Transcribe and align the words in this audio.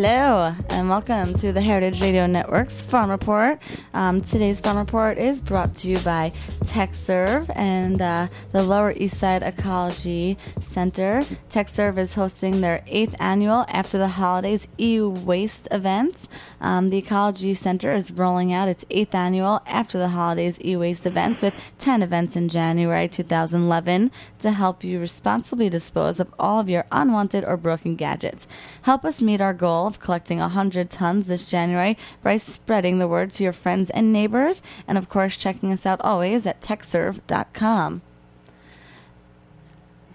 Hello, 0.00 0.54
and 0.68 0.88
welcome 0.88 1.34
to 1.34 1.50
the 1.50 1.60
Heritage 1.60 2.00
Radio 2.00 2.24
Network's 2.28 2.80
Farm 2.80 3.10
Report. 3.10 3.60
Um, 3.94 4.20
today's 4.20 4.60
Farm 4.60 4.76
Report 4.76 5.18
is 5.18 5.42
brought 5.42 5.74
to 5.74 5.88
you 5.88 5.98
by 5.98 6.30
Tekserve 6.60 7.50
and 7.56 8.00
uh, 8.00 8.28
the 8.52 8.62
Lower 8.62 8.92
East 8.92 9.18
Side 9.18 9.42
Ecology 9.42 10.38
Center. 10.62 11.24
Tekserve 11.50 11.98
is 11.98 12.14
hosting 12.14 12.60
their 12.60 12.84
eighth 12.86 13.16
annual 13.18 13.64
After 13.66 13.98
the 13.98 14.06
Holidays 14.06 14.68
e 14.78 15.00
waste 15.00 15.66
events. 15.72 16.28
Um, 16.60 16.90
the 16.90 16.98
Ecology 16.98 17.54
Center 17.54 17.92
is 17.92 18.12
rolling 18.12 18.52
out 18.52 18.68
its 18.68 18.84
eighth 18.90 19.16
annual 19.16 19.62
After 19.66 19.98
the 19.98 20.10
Holidays 20.10 20.60
e 20.64 20.76
waste 20.76 21.06
events 21.06 21.42
with 21.42 21.54
10 21.80 22.04
events 22.04 22.36
in 22.36 22.48
January 22.48 23.08
2011 23.08 24.12
to 24.38 24.52
help 24.52 24.84
you 24.84 25.00
responsibly 25.00 25.68
dispose 25.68 26.20
of 26.20 26.32
all 26.38 26.60
of 26.60 26.68
your 26.68 26.86
unwanted 26.92 27.44
or 27.44 27.56
broken 27.56 27.96
gadgets. 27.96 28.46
Help 28.82 29.04
us 29.04 29.20
meet 29.20 29.40
our 29.40 29.52
goal 29.52 29.87
of 29.88 29.98
collecting 29.98 30.38
100 30.38 30.90
tons 30.90 31.26
this 31.26 31.42
January 31.42 31.98
by 32.22 32.36
spreading 32.36 32.98
the 32.98 33.08
word 33.08 33.32
to 33.32 33.42
your 33.42 33.52
friends 33.52 33.90
and 33.90 34.12
neighbors, 34.12 34.62
and 34.86 34.96
of 34.96 35.08
course, 35.08 35.36
checking 35.36 35.72
us 35.72 35.84
out 35.84 36.00
always 36.02 36.46
at 36.46 36.60
tekserve.com. 36.60 38.02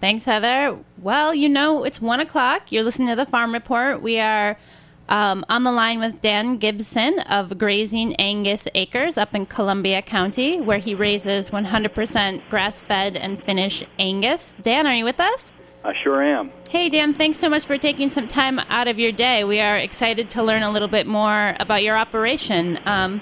Thanks, 0.00 0.24
Heather. 0.24 0.78
Well, 0.98 1.34
you 1.34 1.48
know, 1.48 1.84
it's 1.84 2.00
one 2.00 2.20
o'clock. 2.20 2.70
You're 2.72 2.82
listening 2.82 3.08
to 3.08 3.16
the 3.16 3.26
Farm 3.26 3.52
Report. 3.52 4.02
We 4.02 4.18
are 4.18 4.56
um, 5.08 5.44
on 5.48 5.64
the 5.64 5.72
line 5.72 6.00
with 6.00 6.20
Dan 6.20 6.56
Gibson 6.58 7.20
of 7.20 7.58
Grazing 7.58 8.14
Angus 8.16 8.66
Acres 8.74 9.16
up 9.16 9.34
in 9.34 9.46
Columbia 9.46 10.02
County, 10.02 10.60
where 10.60 10.78
he 10.78 10.94
raises 10.94 11.50
100% 11.50 12.42
grass 12.48 12.82
fed 12.82 13.16
and 13.16 13.42
finished 13.42 13.84
Angus. 13.98 14.56
Dan, 14.60 14.86
are 14.86 14.94
you 14.94 15.04
with 15.04 15.20
us? 15.20 15.52
I 15.84 15.92
sure 16.02 16.22
am. 16.22 16.50
Hey, 16.70 16.88
Dan, 16.88 17.12
thanks 17.12 17.38
so 17.38 17.50
much 17.50 17.66
for 17.66 17.76
taking 17.76 18.08
some 18.08 18.26
time 18.26 18.58
out 18.70 18.88
of 18.88 18.98
your 18.98 19.12
day. 19.12 19.44
We 19.44 19.60
are 19.60 19.76
excited 19.76 20.30
to 20.30 20.42
learn 20.42 20.62
a 20.62 20.70
little 20.70 20.88
bit 20.88 21.06
more 21.06 21.54
about 21.60 21.82
your 21.82 21.96
operation. 21.96 22.80
Um, 22.86 23.20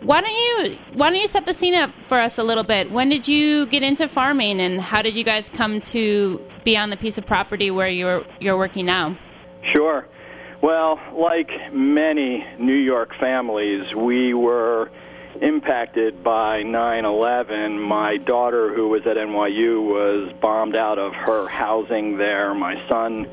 why 0.00 0.20
don't 0.20 0.30
you 0.30 0.78
why 0.94 1.10
don't 1.10 1.20
you 1.20 1.28
set 1.28 1.46
the 1.46 1.54
scene 1.54 1.74
up 1.74 1.90
for 2.02 2.18
us 2.18 2.38
a 2.38 2.44
little 2.44 2.64
bit? 2.64 2.90
When 2.92 3.08
did 3.08 3.26
you 3.26 3.66
get 3.66 3.82
into 3.82 4.06
farming, 4.08 4.60
and 4.60 4.80
how 4.80 5.02
did 5.02 5.14
you 5.14 5.24
guys 5.24 5.48
come 5.48 5.80
to 5.82 6.40
be 6.64 6.76
on 6.76 6.90
the 6.90 6.96
piece 6.96 7.18
of 7.18 7.26
property 7.26 7.70
where 7.70 7.88
you're 7.88 8.24
you're 8.40 8.56
working 8.56 8.86
now? 8.86 9.16
Sure. 9.72 10.06
Well, 10.62 11.00
like 11.12 11.50
many 11.72 12.44
New 12.58 12.74
York 12.74 13.14
families, 13.18 13.94
we 13.94 14.34
were 14.34 14.90
impacted 15.42 16.22
by 16.22 16.62
9 16.62 17.04
11. 17.04 17.80
My 17.80 18.16
daughter, 18.16 18.74
who 18.74 18.88
was 18.88 19.06
at 19.06 19.16
NYU, 19.16 19.82
was 19.82 20.32
bombed 20.40 20.76
out 20.76 20.98
of 20.98 21.14
her 21.14 21.48
housing 21.48 22.18
there. 22.18 22.54
My 22.54 22.86
son 22.88 23.28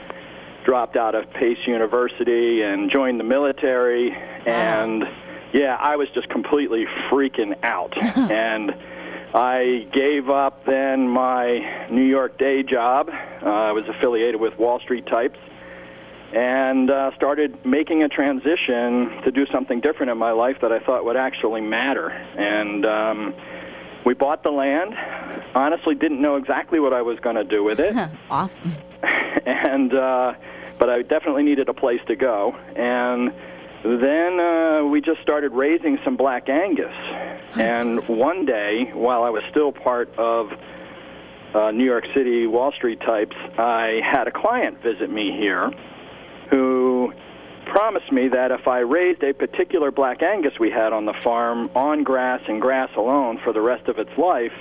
dropped 0.64 0.98
out 0.98 1.16
of 1.16 1.30
Pace 1.32 1.60
University 1.68 2.62
and 2.64 2.90
joined 2.90 3.20
the 3.20 3.24
military. 3.24 4.12
And 4.46 5.04
yeah, 5.54 5.78
I 5.80 5.96
was 5.96 6.10
just 6.10 6.30
completely 6.30 6.86
freaking 7.10 7.56
out. 7.64 7.94
and 8.18 8.76
I 9.34 9.88
gave 9.92 10.30
up 10.30 10.66
then 10.66 11.08
my 11.08 11.88
New 11.90 12.06
York 12.06 12.38
day 12.38 12.64
job. 12.64 13.10
Uh, 13.10 13.46
I 13.46 13.72
was 13.72 13.88
affiliated 13.88 14.40
with 14.40 14.58
Wall 14.58 14.80
Street 14.80 15.06
Types 15.06 15.40
and 16.36 16.92
uh, 16.92 17.16
started 17.16 17.66
making 17.66 18.04
a 18.04 18.10
transition 18.10 19.10
to 19.24 19.32
do 19.32 19.46
something 19.48 19.80
different 19.80 20.12
in 20.12 20.18
my 20.18 20.32
life 20.32 20.58
that 20.62 20.72
I 20.72 20.80
thought 20.80 21.06
would 21.06 21.16
actually 21.16 21.62
matter. 21.62 22.10
And 22.10 22.86
um, 22.86 23.34
we 24.06 24.14
bought 24.16 24.44
the 24.44 24.52
land. 24.52 24.96
Honestly, 25.56 25.96
didn't 25.96 26.22
know 26.22 26.36
exactly 26.36 26.82
what 26.82 26.92
I 26.92 27.02
was 27.04 27.20
going 27.22 27.38
to 27.38 27.46
do 27.46 27.64
with 27.64 27.80
it. 27.80 27.96
awesome. 28.30 28.74
and 29.46 29.94
uh, 29.94 30.34
but 30.78 30.90
I 30.90 31.04
definitely 31.04 31.44
needed 31.44 31.70
a 31.70 31.74
place 31.74 32.02
to 32.08 32.18
go. 32.18 32.54
And 32.76 33.34
then 33.86 34.38
uh, 34.38 34.84
we 34.84 35.00
just 35.00 35.22
started 35.22 35.54
raising 35.54 36.00
some 36.04 36.18
black 36.18 36.50
Angus. 36.50 36.94
And 37.58 38.06
one 38.10 38.46
day, 38.46 38.92
while 38.94 39.24
I 39.24 39.30
was 39.30 39.44
still 39.52 39.72
part 39.72 40.14
of 40.18 40.52
uh, 41.54 41.72
New 41.72 41.86
York 41.86 42.04
City 42.14 42.46
Wall 42.46 42.74
Street 42.74 43.00
types, 43.00 43.38
I 43.58 44.02
had 44.04 44.28
a 44.28 44.32
client 44.32 44.82
visit 44.82 45.10
me 45.10 45.32
here 45.32 45.72
who 46.50 47.14
promised 47.66 48.12
me 48.12 48.28
that 48.30 48.52
if 48.52 48.68
I 48.68 48.80
raised 48.80 49.24
a 49.24 49.34
particular 49.34 49.92
black 49.92 50.22
Angus 50.22 50.54
we 50.60 50.70
had 50.70 50.94
on 50.94 51.06
the 51.06 51.14
farm 51.14 51.70
on 51.76 52.04
grass 52.04 52.42
and 52.48 52.62
grass 52.62 52.90
alone 52.96 53.40
for 53.44 53.52
the 53.54 53.62
rest 53.62 53.88
of 53.88 53.98
its 53.98 54.12
life, 54.18 54.54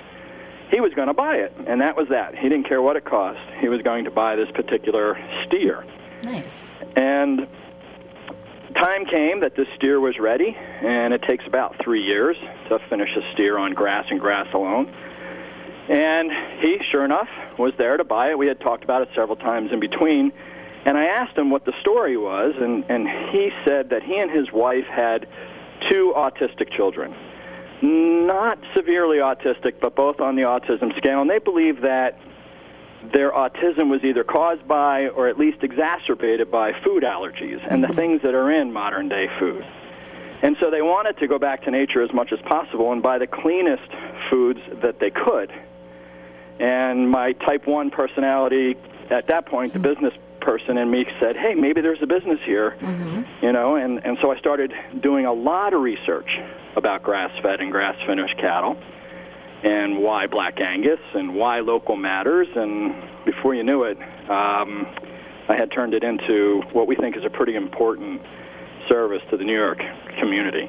he 0.71 0.81
was 0.81 0.93
going 0.95 1.09
to 1.09 1.15
buy 1.15 1.37
it. 1.37 1.55
And 1.67 1.81
that 1.81 1.97
was 1.97 2.09
that. 2.09 2.37
He 2.37 2.49
didn't 2.49 2.65
care 2.65 2.83
what 2.83 2.97
it 2.97 3.05
cost. 3.05 3.39
He 3.61 3.69
was 3.69 3.83
going 3.83 4.05
to 4.05 4.11
buy 4.11 4.37
this 4.37 4.51
particular 4.53 5.17
steer. 5.47 5.85
Nice. 6.25 6.75
And 6.97 7.47
time 8.75 9.05
came 9.05 9.41
that 9.41 9.55
this 9.57 9.69
steer 9.77 10.01
was 10.01 10.19
ready, 10.19 10.57
and 10.57 11.13
it 11.15 11.23
takes 11.23 11.47
about 11.47 11.77
three 11.83 12.03
years 12.03 12.37
to 12.69 12.79
finish 12.89 13.11
a 13.17 13.33
steer 13.33 13.59
on 13.59 13.75
grass 13.75 14.07
and 14.11 14.19
grass 14.19 14.49
alone. 14.55 14.93
And 15.89 16.31
he, 16.61 16.79
sure 16.91 17.05
enough, 17.05 17.29
was 17.59 17.75
there 17.77 17.97
to 17.99 18.05
buy 18.05 18.31
it. 18.31 18.39
We 18.39 18.47
had 18.47 18.61
talked 18.61 18.85
about 18.85 19.03
it 19.03 19.11
several 19.15 19.37
times 19.37 19.71
in 19.71 19.81
between. 19.81 20.33
And 20.85 20.99
I 20.99 21.07
asked 21.07 21.37
him 21.37 21.51
what 21.51 21.65
the 21.65 21.73
story 21.81 22.17
was, 22.17 22.55
and, 22.61 22.85
and 22.89 23.09
he 23.31 23.51
said 23.65 23.91
that 23.91 24.03
he 24.03 24.19
and 24.19 24.31
his 24.31 24.53
wife 24.53 24.85
had 24.85 25.27
two 25.91 26.13
autistic 26.17 26.71
children. 26.77 27.15
Not 27.83 28.59
severely 28.75 29.19
autistic, 29.19 29.81
but 29.81 29.95
both 29.95 30.21
on 30.21 30.37
the 30.37 30.43
autism 30.43 30.97
scale. 30.97 31.21
And 31.21 31.31
they 31.31 31.39
believe 31.39 31.81
that 31.83 32.19
their 33.13 33.33
autism 33.33 33.91
was 33.91 34.03
either 34.05 34.25
caused 34.25 34.67
by 34.67 35.09
or 35.09 35.29
at 35.29 35.39
least 35.39 35.63
exacerbated 35.63 36.51
by 36.51 36.73
food 36.83 37.03
allergies 37.03 37.61
and 37.69 37.83
the 37.83 37.89
mm-hmm. 37.89 37.97
things 37.97 38.23
that 38.23 38.35
are 38.35 38.51
in 38.51 38.73
modern 38.73 39.09
day 39.09 39.29
food. 39.39 39.65
And 40.43 40.57
so 40.61 40.71
they 40.71 40.83
wanted 40.83 41.19
to 41.19 41.27
go 41.27 41.39
back 41.39 41.65
to 41.65 41.71
nature 41.71 42.03
as 42.03 42.13
much 42.13 42.33
as 42.33 42.41
possible 42.41 42.93
and 42.93 43.03
buy 43.03 43.19
the 43.19 43.27
cleanest 43.27 43.91
foods 44.31 44.61
that 44.83 45.01
they 45.01 45.11
could. 45.11 45.53
And 46.59 47.11
my 47.11 47.33
type 47.33 47.67
1 47.67 47.91
personality, 47.91 48.77
at 49.11 49.27
that 49.27 49.47
point, 49.47 49.73
the 49.73 49.79
mm-hmm. 49.79 49.95
business 49.95 50.15
person 50.45 50.77
in 50.79 50.91
me 50.91 51.07
said, 51.19 51.37
"Hey, 51.37 51.55
maybe 51.55 51.81
there's 51.81 52.03
a 52.03 52.07
business 52.07 52.39
here," 52.45 52.77
mm-hmm. 52.81 53.45
you 53.45 53.53
know, 53.53 53.77
and 53.77 54.05
and 54.05 54.19
so 54.21 54.31
I 54.31 54.39
started 54.39 54.73
doing 55.01 55.27
a 55.27 55.33
lot 55.33 55.73
of 55.73 55.81
research 55.81 56.29
about 56.77 57.03
grass-fed 57.03 57.61
and 57.61 57.73
grass-finished 57.73 58.37
cattle, 58.39 58.77
and 59.63 59.99
why 59.99 60.27
Black 60.27 60.61
Angus 60.61 61.01
and 61.15 61.35
why 61.35 61.61
local 61.61 61.97
matters, 61.97 62.49
and 62.55 62.95
before 63.25 63.55
you 63.55 63.65
knew 63.65 63.85
it, 63.85 63.99
um, 64.31 64.87
I 65.49 65.57
had 65.57 65.73
turned 65.73 65.95
it 65.95 66.05
into 66.05 66.63
what 66.73 66.87
we 66.87 66.95
think 66.97 67.17
is 67.17 67.25
a 67.25 67.31
pretty 67.31 67.57
important 67.57 68.21
service 68.89 69.23
to 69.31 69.37
the 69.37 69.45
New 69.45 69.57
York 69.57 69.81
community. 70.21 70.69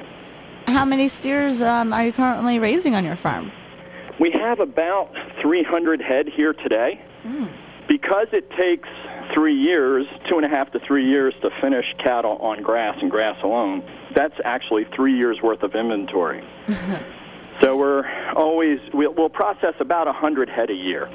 How 0.66 0.84
many 0.84 1.08
steers 1.08 1.62
um, 1.62 1.92
are 1.92 2.06
you 2.06 2.12
currently 2.12 2.58
raising 2.58 2.94
on 2.94 3.04
your 3.04 3.16
farm? 3.16 3.52
We 4.18 4.30
have 4.32 4.60
about 4.60 5.12
300 5.42 6.00
head 6.00 6.26
here 6.34 6.54
today. 6.54 7.00
Because 7.88 8.26
it 8.32 8.50
takes 8.50 8.88
three 9.34 9.54
years, 9.54 10.06
two 10.28 10.36
and 10.36 10.44
a 10.44 10.48
half 10.48 10.70
to 10.72 10.80
three 10.80 11.08
years 11.08 11.34
to 11.42 11.50
finish 11.60 11.86
cattle 12.02 12.36
on 12.38 12.62
grass 12.62 12.96
and 13.00 13.10
grass 13.10 13.36
alone, 13.42 13.82
that's 14.14 14.34
actually 14.44 14.86
three 14.94 15.16
years 15.16 15.40
worth 15.42 15.62
of 15.62 15.74
inventory. 15.74 16.44
so 17.60 17.76
we're 17.76 18.06
always, 18.34 18.80
we'll, 18.92 19.12
we'll 19.14 19.28
process 19.28 19.74
about 19.80 20.06
100 20.06 20.48
head 20.48 20.70
a 20.70 20.74
year. 20.74 21.10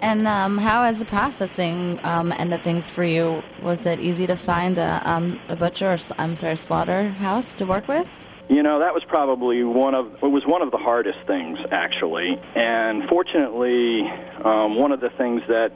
And 0.00 0.26
um, 0.26 0.58
how 0.58 0.82
has 0.82 0.98
the 0.98 1.04
processing 1.04 2.00
um, 2.02 2.32
end 2.32 2.52
of 2.52 2.60
things 2.62 2.90
for 2.90 3.04
you? 3.04 3.42
Was 3.62 3.86
it 3.86 4.00
easy 4.00 4.26
to 4.26 4.36
find 4.36 4.76
a, 4.76 5.00
um, 5.08 5.38
a 5.48 5.54
butcher 5.54 5.92
or 5.92 5.96
I'm 6.18 6.34
sorry, 6.34 6.56
slaughterhouse 6.56 7.54
to 7.54 7.66
work 7.66 7.86
with? 7.86 8.08
You 8.48 8.64
know, 8.64 8.80
that 8.80 8.92
was 8.92 9.04
probably 9.04 9.62
one 9.62 9.94
of 9.94 10.12
it 10.22 10.26
was 10.26 10.44
one 10.44 10.60
of 10.60 10.72
the 10.72 10.76
hardest 10.76 11.20
things 11.26 11.58
actually. 11.70 12.38
And 12.56 13.08
fortunately, 13.08 14.02
um, 14.44 14.74
one 14.74 14.90
of 14.90 15.00
the 15.00 15.10
things 15.10 15.42
that 15.46 15.72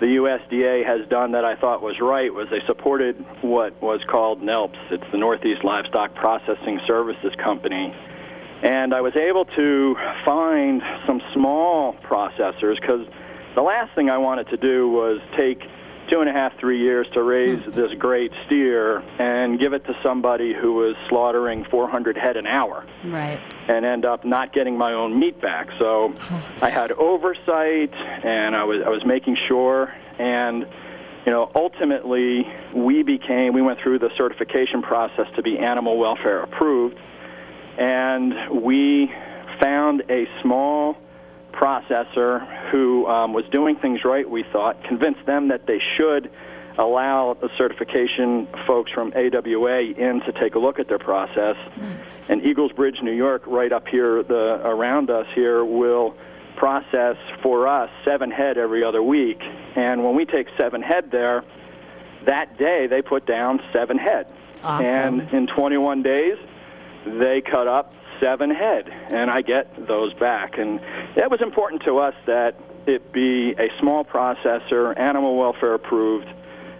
the 0.00 0.06
USDA 0.06 0.84
has 0.84 1.08
done 1.08 1.32
that 1.32 1.44
I 1.44 1.54
thought 1.56 1.82
was 1.82 2.00
right 2.00 2.32
was 2.32 2.48
they 2.50 2.60
supported 2.66 3.16
what 3.42 3.80
was 3.80 4.00
called 4.08 4.42
NELPS. 4.42 4.76
It's 4.90 5.04
the 5.12 5.18
Northeast 5.18 5.64
Livestock 5.64 6.14
Processing 6.14 6.80
Services 6.86 7.32
Company. 7.42 7.94
And 8.62 8.94
I 8.94 9.00
was 9.00 9.14
able 9.14 9.44
to 9.56 9.96
find 10.24 10.82
some 11.06 11.20
small 11.32 11.94
processors 12.02 12.80
because 12.80 13.06
the 13.54 13.62
last 13.62 13.94
thing 13.94 14.10
I 14.10 14.18
wanted 14.18 14.48
to 14.48 14.56
do 14.56 14.88
was 14.88 15.20
take 15.36 15.62
two 16.10 16.20
and 16.20 16.28
a 16.28 16.32
half, 16.32 16.58
three 16.58 16.80
years 16.80 17.06
to 17.14 17.22
raise 17.22 17.62
hmm. 17.62 17.70
this 17.70 17.92
great 17.98 18.32
steer 18.46 18.98
and 19.18 19.58
give 19.58 19.72
it 19.72 19.84
to 19.86 19.96
somebody 20.02 20.52
who 20.52 20.74
was 20.74 20.96
slaughtering 21.08 21.64
400 21.70 22.16
head 22.16 22.36
an 22.36 22.46
hour 22.46 22.86
Right. 23.04 23.40
and 23.68 23.84
end 23.84 24.04
up 24.04 24.24
not 24.24 24.52
getting 24.52 24.76
my 24.76 24.92
own 24.92 25.18
meat 25.18 25.40
back. 25.40 25.68
So 25.78 26.14
oh, 26.16 26.52
I 26.62 26.70
had 26.70 26.92
oversight, 26.92 27.92
and 27.94 28.56
I 28.56 28.64
was 28.64 28.82
I 28.84 28.88
was 28.88 29.04
making 29.04 29.36
sure, 29.48 29.92
and 30.18 30.66
you 31.26 31.32
know, 31.32 31.50
ultimately 31.54 32.46
we 32.74 33.02
became 33.02 33.54
we 33.54 33.62
went 33.62 33.80
through 33.80 33.98
the 33.98 34.10
certification 34.16 34.82
process 34.82 35.26
to 35.36 35.42
be 35.42 35.58
animal 35.58 35.98
welfare 35.98 36.42
approved, 36.42 36.98
and 37.78 38.62
we 38.62 39.10
found 39.60 40.02
a 40.10 40.26
small 40.42 40.96
processor 41.54 42.70
who 42.70 43.06
um, 43.06 43.32
was 43.32 43.44
doing 43.50 43.76
things 43.76 44.04
right. 44.04 44.28
We 44.28 44.44
thought 44.52 44.82
convinced 44.84 45.24
them 45.26 45.48
that 45.48 45.66
they 45.66 45.80
should 45.96 46.30
allow 46.76 47.34
the 47.40 47.48
certification 47.56 48.48
folks 48.66 48.90
from 48.90 49.12
AWA 49.14 49.80
in 49.80 50.20
to 50.26 50.32
take 50.32 50.56
a 50.56 50.58
look 50.58 50.78
at 50.78 50.88
their 50.88 50.98
process. 50.98 51.56
And 52.28 52.44
Eagles 52.44 52.72
Bridge, 52.72 52.98
New 53.02 53.12
York, 53.12 53.42
right 53.46 53.70
up 53.70 53.86
here, 53.86 54.22
the 54.22 54.60
around 54.64 55.10
us 55.10 55.26
here, 55.34 55.64
will 55.64 56.16
process 56.56 57.16
for 57.42 57.68
us 57.68 57.90
seven 58.04 58.30
head 58.30 58.58
every 58.58 58.82
other 58.82 59.02
week. 59.02 59.40
And 59.76 60.04
when 60.04 60.14
we 60.14 60.24
take 60.24 60.48
seven 60.58 60.82
head 60.82 61.10
there, 61.10 61.44
that 62.26 62.58
day 62.58 62.86
they 62.86 63.02
put 63.02 63.26
down 63.26 63.60
seven 63.72 63.98
head. 63.98 64.26
Awesome. 64.62 64.86
And 64.86 65.32
in 65.32 65.46
21 65.46 66.02
days, 66.02 66.38
they 67.06 67.42
cut 67.42 67.68
up 67.68 67.92
seven 68.20 68.50
head, 68.50 68.88
and 68.88 69.30
I 69.30 69.42
get 69.42 69.86
those 69.86 70.12
back. 70.14 70.58
And 70.58 70.80
that 71.16 71.30
was 71.30 71.40
important 71.40 71.82
to 71.84 71.98
us 71.98 72.14
that 72.26 72.54
it 72.86 73.12
be 73.12 73.52
a 73.58 73.68
small 73.80 74.04
processor, 74.04 74.98
animal 74.98 75.36
welfare 75.36 75.74
approved, 75.74 76.28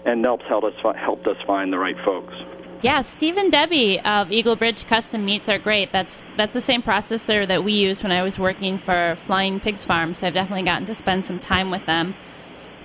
and 0.05 0.23
NELPS 0.25 0.45
helped 0.47 0.67
us, 0.67 0.97
helped 0.97 1.27
us 1.27 1.37
find 1.47 1.73
the 1.73 1.79
right 1.79 1.97
folks. 2.05 2.35
Yeah, 2.83 3.01
Steve 3.01 3.39
and 3.39 3.51
Debbie 3.51 3.99
of 4.01 4.31
Eagle 4.31 4.57
Bridge 4.57 4.87
Custom 4.87 5.25
Meats 5.25 5.49
are 5.49 5.59
great. 5.59 5.91
That's 5.93 6.23
that's 6.37 6.53
the 6.53 6.61
same 6.61 6.83
processor 6.83 7.47
that 7.47 7.65
we 7.65 7.73
used 7.73 8.03
when 8.03 8.13
I 8.13 8.23
was 8.23 8.39
working 8.39 8.77
for 8.77 9.15
Flying 9.17 9.59
Pigs 9.59 9.83
Farm, 9.83 10.13
so 10.13 10.27
I've 10.27 10.35
definitely 10.35 10.65
gotten 10.65 10.85
to 10.87 10.95
spend 10.95 11.25
some 11.25 11.39
time 11.39 11.71
with 11.71 11.87
them. 11.87 12.15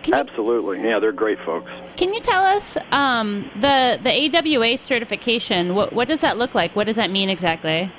Can 0.04 0.14
you, 0.14 0.20
Absolutely. 0.22 0.82
Yeah, 0.82 1.00
they're 1.00 1.12
great 1.12 1.40
folks. 1.46 1.70
can 1.98 2.14
you 2.14 2.22
tell 2.22 2.42
us 2.46 2.78
um, 2.94 3.50
the 3.56 4.00
the 4.02 4.38
AWA 4.38 4.78
certification? 4.78 5.76
What 5.76 5.92
what 5.92 6.08
does 6.08 6.22
that 6.22 6.38
look 6.38 6.56
like? 6.56 6.74
What 6.78 6.86
does 6.86 6.96
that 6.96 7.12
mean 7.12 7.30
exactly? 7.30 7.92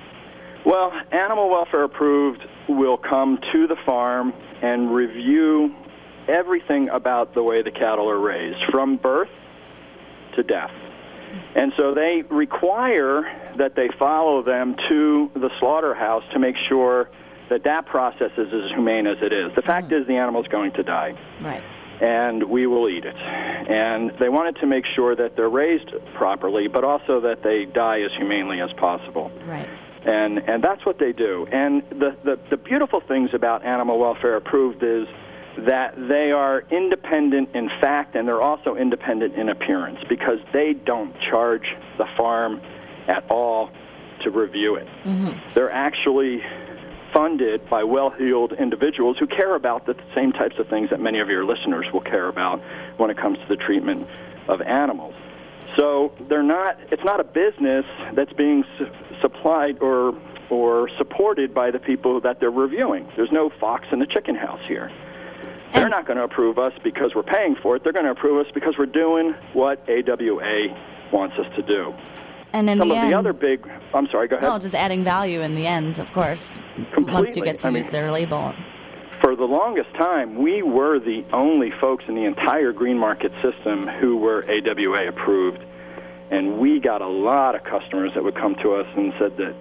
Well, 0.64 0.92
animal 1.10 1.48
welfare 1.48 1.84
approved 1.84 2.42
will 2.68 2.96
come 2.96 3.38
to 3.52 3.66
the 3.66 3.76
farm 3.86 4.32
and 4.62 4.94
review 4.94 5.74
everything 6.28 6.88
about 6.90 7.34
the 7.34 7.42
way 7.42 7.62
the 7.62 7.70
cattle 7.70 8.08
are 8.08 8.18
raised, 8.18 8.58
from 8.70 8.96
birth 8.96 9.30
to 10.36 10.42
death. 10.42 10.70
And 11.54 11.72
so 11.76 11.94
they 11.94 12.22
require 12.30 13.22
that 13.56 13.74
they 13.74 13.88
follow 13.98 14.42
them 14.42 14.76
to 14.88 15.30
the 15.34 15.50
slaughterhouse 15.58 16.24
to 16.32 16.38
make 16.38 16.56
sure 16.68 17.10
that 17.48 17.64
that 17.64 17.86
process 17.86 18.30
is 18.36 18.52
as 18.52 18.70
humane 18.72 19.06
as 19.06 19.18
it 19.22 19.32
is. 19.32 19.52
The 19.54 19.62
fact 19.62 19.88
hmm. 19.88 19.94
is, 19.94 20.06
the 20.06 20.16
animal's 20.16 20.46
going 20.48 20.72
to 20.72 20.82
die 20.82 21.14
Right. 21.42 21.62
and 22.00 22.44
we 22.44 22.66
will 22.66 22.88
eat 22.88 23.04
it. 23.04 23.16
And 23.16 24.12
they 24.18 24.28
wanted 24.28 24.56
to 24.60 24.66
make 24.66 24.84
sure 24.94 25.16
that 25.16 25.36
they're 25.36 25.48
raised 25.48 25.90
properly, 26.14 26.68
but 26.68 26.84
also 26.84 27.20
that 27.20 27.42
they 27.42 27.64
die 27.64 28.00
as 28.02 28.10
humanely 28.16 28.60
as 28.60 28.72
possible. 28.74 29.30
Right. 29.46 29.68
And 30.04 30.38
and 30.38 30.64
that's 30.64 30.84
what 30.86 30.98
they 30.98 31.12
do. 31.12 31.46
And 31.52 31.82
the, 31.90 32.16
the, 32.24 32.38
the 32.48 32.56
beautiful 32.56 33.00
things 33.00 33.30
about 33.34 33.64
animal 33.64 33.98
welfare 33.98 34.36
approved 34.36 34.82
is 34.82 35.06
that 35.58 35.94
they 36.08 36.32
are 36.32 36.64
independent 36.70 37.50
in 37.54 37.68
fact 37.80 38.14
and 38.14 38.26
they're 38.26 38.40
also 38.40 38.76
independent 38.76 39.34
in 39.34 39.48
appearance 39.48 39.98
because 40.08 40.38
they 40.52 40.72
don't 40.72 41.14
charge 41.20 41.76
the 41.98 42.06
farm 42.16 42.60
at 43.08 43.28
all 43.30 43.70
to 44.22 44.30
review 44.30 44.76
it. 44.76 44.86
Mm-hmm. 45.04 45.54
They're 45.54 45.70
actually 45.70 46.42
funded 47.12 47.68
by 47.68 47.82
well-heeled 47.82 48.52
individuals 48.52 49.18
who 49.18 49.26
care 49.26 49.54
about 49.54 49.86
the 49.86 49.96
same 50.14 50.32
types 50.32 50.58
of 50.58 50.68
things 50.68 50.90
that 50.90 51.00
many 51.00 51.18
of 51.18 51.28
your 51.28 51.44
listeners 51.44 51.86
will 51.92 52.00
care 52.00 52.28
about 52.28 52.60
when 52.98 53.10
it 53.10 53.16
comes 53.16 53.38
to 53.38 53.46
the 53.48 53.56
treatment 53.56 54.06
of 54.48 54.60
animals. 54.62 55.14
So 55.76 56.12
they're 56.28 56.42
not. 56.42 56.78
It's 56.90 57.04
not 57.04 57.20
a 57.20 57.24
business 57.24 57.84
that's 58.14 58.32
being 58.32 58.64
su- 58.78 58.90
supplied 59.20 59.78
or 59.80 60.14
or 60.50 60.88
supported 60.98 61.54
by 61.54 61.70
the 61.70 61.78
people 61.78 62.20
that 62.22 62.40
they're 62.40 62.50
reviewing. 62.50 63.08
There's 63.16 63.30
no 63.30 63.50
fox 63.60 63.86
in 63.92 64.00
the 64.00 64.06
chicken 64.06 64.34
house 64.34 64.60
here. 64.66 64.90
They're 65.72 65.82
And- 65.82 65.90
not 65.92 66.06
going 66.06 66.16
to 66.16 66.24
approve 66.24 66.58
us 66.58 66.72
because 66.82 67.14
we're 67.14 67.22
paying 67.22 67.54
for 67.62 67.76
it. 67.76 67.84
They're 67.84 67.92
going 67.92 68.04
to 68.06 68.10
approve 68.10 68.44
us 68.44 68.50
because 68.52 68.74
we're 68.76 68.86
doing 68.86 69.32
what 69.52 69.78
AWA 69.88 70.74
wants 71.12 71.36
us 71.38 71.46
to 71.54 71.62
do. 71.62 71.94
And 72.52 72.68
in 72.68 72.78
Some 72.78 72.88
the 72.88 72.94
of 72.96 73.00
end, 73.02 73.12
the 73.12 73.16
other 73.16 73.32
big. 73.32 73.64
I'm 73.94 74.08
sorry. 74.08 74.26
Go 74.26 74.36
ahead. 74.36 74.48
well, 74.48 74.58
just 74.58 74.74
adding 74.74 75.04
value 75.04 75.40
in 75.40 75.54
the 75.54 75.68
end, 75.68 76.00
of 76.00 76.12
course. 76.12 76.60
Once 76.60 76.78
you 76.78 76.84
Completely. 76.94 77.42
get 77.42 77.56
to 77.58 77.68
I 77.68 77.70
use 77.70 77.84
mean- 77.84 77.92
their 77.92 78.10
label. 78.10 78.52
for 79.22 79.36
the 79.36 79.44
longest 79.44 79.94
time, 79.94 80.34
we 80.42 80.62
were 80.62 80.98
the 80.98 81.24
only 81.32 81.70
folks 81.80 82.04
in 82.08 82.16
the 82.16 82.24
entire 82.24 82.72
green 82.72 82.98
market 82.98 83.30
system 83.40 83.86
who 84.00 84.16
were 84.16 84.44
AWA 84.50 85.06
approved. 85.06 85.62
And 86.30 86.58
we 86.58 86.78
got 86.78 87.02
a 87.02 87.08
lot 87.08 87.54
of 87.54 87.64
customers 87.64 88.12
that 88.14 88.22
would 88.22 88.36
come 88.36 88.54
to 88.56 88.74
us 88.74 88.86
and 88.96 89.12
said 89.18 89.36
that 89.38 89.54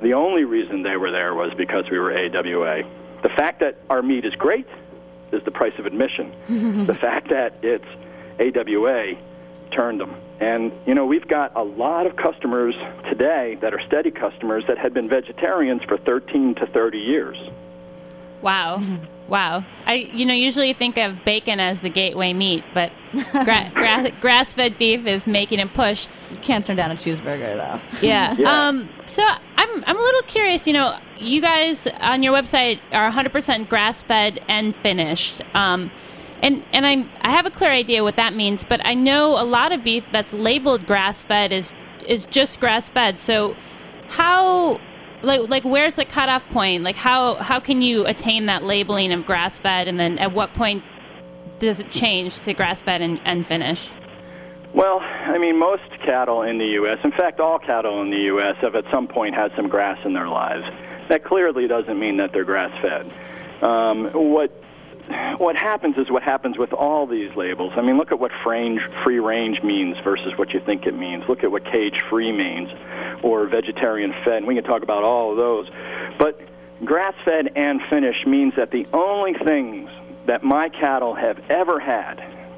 the 0.00 0.14
only 0.14 0.44
reason 0.44 0.82
they 0.82 0.96
were 0.96 1.10
there 1.10 1.34
was 1.34 1.52
because 1.54 1.90
we 1.90 1.98
were 1.98 2.12
AWA. 2.12 2.84
The 3.22 3.28
fact 3.30 3.60
that 3.60 3.78
our 3.90 4.02
meat 4.02 4.24
is 4.24 4.34
great 4.34 4.66
is 5.32 5.42
the 5.44 5.50
price 5.50 5.72
of 5.78 5.86
admission. 5.86 6.32
the 6.86 6.94
fact 6.94 7.30
that 7.30 7.54
it's 7.62 7.84
AWA 8.38 9.14
turned 9.72 10.00
them. 10.00 10.14
And, 10.40 10.72
you 10.86 10.94
know, 10.94 11.06
we've 11.06 11.26
got 11.26 11.52
a 11.56 11.62
lot 11.62 12.06
of 12.06 12.16
customers 12.16 12.74
today 13.08 13.56
that 13.60 13.74
are 13.74 13.80
steady 13.86 14.10
customers 14.10 14.64
that 14.68 14.78
had 14.78 14.94
been 14.94 15.08
vegetarians 15.08 15.82
for 15.84 15.96
13 15.96 16.56
to 16.56 16.66
30 16.66 16.98
years. 16.98 17.38
Wow, 18.44 18.82
wow. 19.28 19.64
I 19.86 19.94
you 19.94 20.26
know 20.26 20.34
usually 20.34 20.72
think 20.74 20.98
of 20.98 21.24
bacon 21.24 21.58
as 21.58 21.80
the 21.80 21.88
gateway 21.88 22.32
meat, 22.34 22.62
but 22.74 22.92
gra- 23.32 23.70
gra- 23.74 24.12
grass-fed 24.20 24.76
beef 24.78 25.06
is 25.06 25.26
making 25.26 25.60
a 25.60 25.66
push. 25.66 26.06
You 26.30 26.36
can't 26.36 26.64
turn 26.64 26.76
down 26.76 26.90
a 26.90 26.94
cheeseburger, 26.94 27.56
though. 27.56 28.06
Yeah. 28.06 28.36
Yeah. 28.38 28.68
Um. 28.68 28.88
So 29.06 29.22
I'm 29.24 29.84
I'm 29.86 29.96
a 29.98 30.02
little 30.02 30.22
curious. 30.22 30.66
You 30.66 30.74
know, 30.74 30.98
you 31.18 31.40
guys 31.40 31.86
on 32.00 32.22
your 32.22 32.34
website 32.34 32.80
are 32.92 33.10
100% 33.10 33.68
grass-fed 33.68 34.44
and 34.48 34.74
finished. 34.76 35.40
Um, 35.54 35.90
and 36.42 36.62
and 36.72 36.86
I 36.86 37.06
I 37.22 37.30
have 37.30 37.46
a 37.46 37.50
clear 37.50 37.70
idea 37.70 38.02
what 38.02 38.16
that 38.16 38.34
means, 38.34 38.62
but 38.64 38.84
I 38.84 38.94
know 38.94 39.40
a 39.40 39.44
lot 39.44 39.72
of 39.72 39.82
beef 39.82 40.04
that's 40.12 40.32
labeled 40.34 40.86
grass-fed 40.86 41.50
is 41.52 41.72
is 42.06 42.26
just 42.26 42.60
grass-fed. 42.60 43.18
So 43.18 43.56
how 44.08 44.78
like 45.24 45.48
like 45.48 45.64
where's 45.64 45.96
the 45.96 46.04
cutoff 46.04 46.48
point? 46.50 46.82
Like 46.82 46.96
how 46.96 47.34
how 47.36 47.60
can 47.60 47.82
you 47.82 48.06
attain 48.06 48.46
that 48.46 48.64
labeling 48.64 49.12
of 49.12 49.26
grass-fed, 49.26 49.88
and 49.88 49.98
then 49.98 50.18
at 50.18 50.32
what 50.32 50.54
point 50.54 50.84
does 51.58 51.80
it 51.80 51.90
change 51.90 52.40
to 52.40 52.54
grass-fed 52.54 53.00
and, 53.00 53.20
and 53.24 53.46
finished? 53.46 53.92
Well, 54.74 54.98
I 55.00 55.38
mean, 55.38 55.58
most 55.58 55.88
cattle 56.04 56.42
in 56.42 56.58
the 56.58 56.66
U.S., 56.66 56.98
in 57.04 57.12
fact, 57.12 57.38
all 57.38 57.60
cattle 57.60 58.02
in 58.02 58.10
the 58.10 58.22
U.S., 58.22 58.56
have 58.60 58.74
at 58.74 58.84
some 58.92 59.06
point 59.06 59.36
had 59.36 59.52
some 59.54 59.68
grass 59.68 59.98
in 60.04 60.14
their 60.14 60.26
lives. 60.26 60.64
That 61.08 61.22
clearly 61.22 61.68
doesn't 61.68 61.96
mean 61.96 62.16
that 62.16 62.32
they're 62.32 62.44
grass 62.44 62.72
fed. 62.82 63.12
Um, 63.62 64.10
what 64.12 64.50
what 65.38 65.56
happens 65.56 65.96
is 65.98 66.10
what 66.10 66.22
happens 66.22 66.56
with 66.58 66.72
all 66.72 67.06
these 67.06 67.34
labels. 67.36 67.72
I 67.76 67.82
mean, 67.82 67.96
look 67.96 68.12
at 68.12 68.18
what 68.18 68.32
free 68.42 69.18
range 69.18 69.62
means 69.62 69.96
versus 70.02 70.32
what 70.36 70.50
you 70.54 70.60
think 70.60 70.86
it 70.86 70.94
means. 70.94 71.24
Look 71.28 71.44
at 71.44 71.50
what 71.50 71.64
cage 71.64 72.00
free 72.08 72.32
means 72.32 72.70
or 73.22 73.46
vegetarian 73.46 74.14
fed. 74.24 74.38
And 74.38 74.46
we 74.46 74.54
can 74.54 74.64
talk 74.64 74.82
about 74.82 75.02
all 75.02 75.30
of 75.30 75.36
those. 75.36 75.68
But 76.18 76.40
grass 76.84 77.14
fed 77.24 77.52
and 77.56 77.80
finished 77.90 78.26
means 78.26 78.54
that 78.56 78.70
the 78.70 78.86
only 78.92 79.34
things 79.34 79.90
that 80.26 80.42
my 80.42 80.68
cattle 80.68 81.14
have 81.14 81.38
ever 81.50 81.78
had 81.78 82.16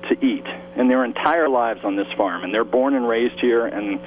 to 0.08 0.24
eat 0.24 0.46
in 0.76 0.88
their 0.88 1.04
entire 1.04 1.48
lives 1.48 1.80
on 1.82 1.96
this 1.96 2.06
farm, 2.16 2.44
and 2.44 2.54
they're 2.54 2.64
born 2.64 2.94
and 2.94 3.08
raised 3.08 3.40
here, 3.40 3.66
and 3.66 4.00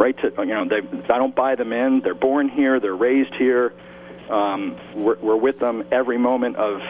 right 0.00 0.16
to 0.18 0.32
you 0.38 0.46
know 0.46 0.64
they 0.64 0.78
I 0.78 1.18
don't 1.18 1.34
buy 1.34 1.54
them 1.54 1.72
in. 1.72 2.00
They're 2.00 2.14
born 2.14 2.48
here, 2.48 2.80
they're 2.80 2.96
raised 2.96 3.34
here. 3.34 3.72
Um, 4.28 4.76
we're, 4.94 5.16
we're 5.20 5.36
with 5.36 5.60
them 5.60 5.84
every 5.92 6.18
moment 6.18 6.56
of 6.56 6.80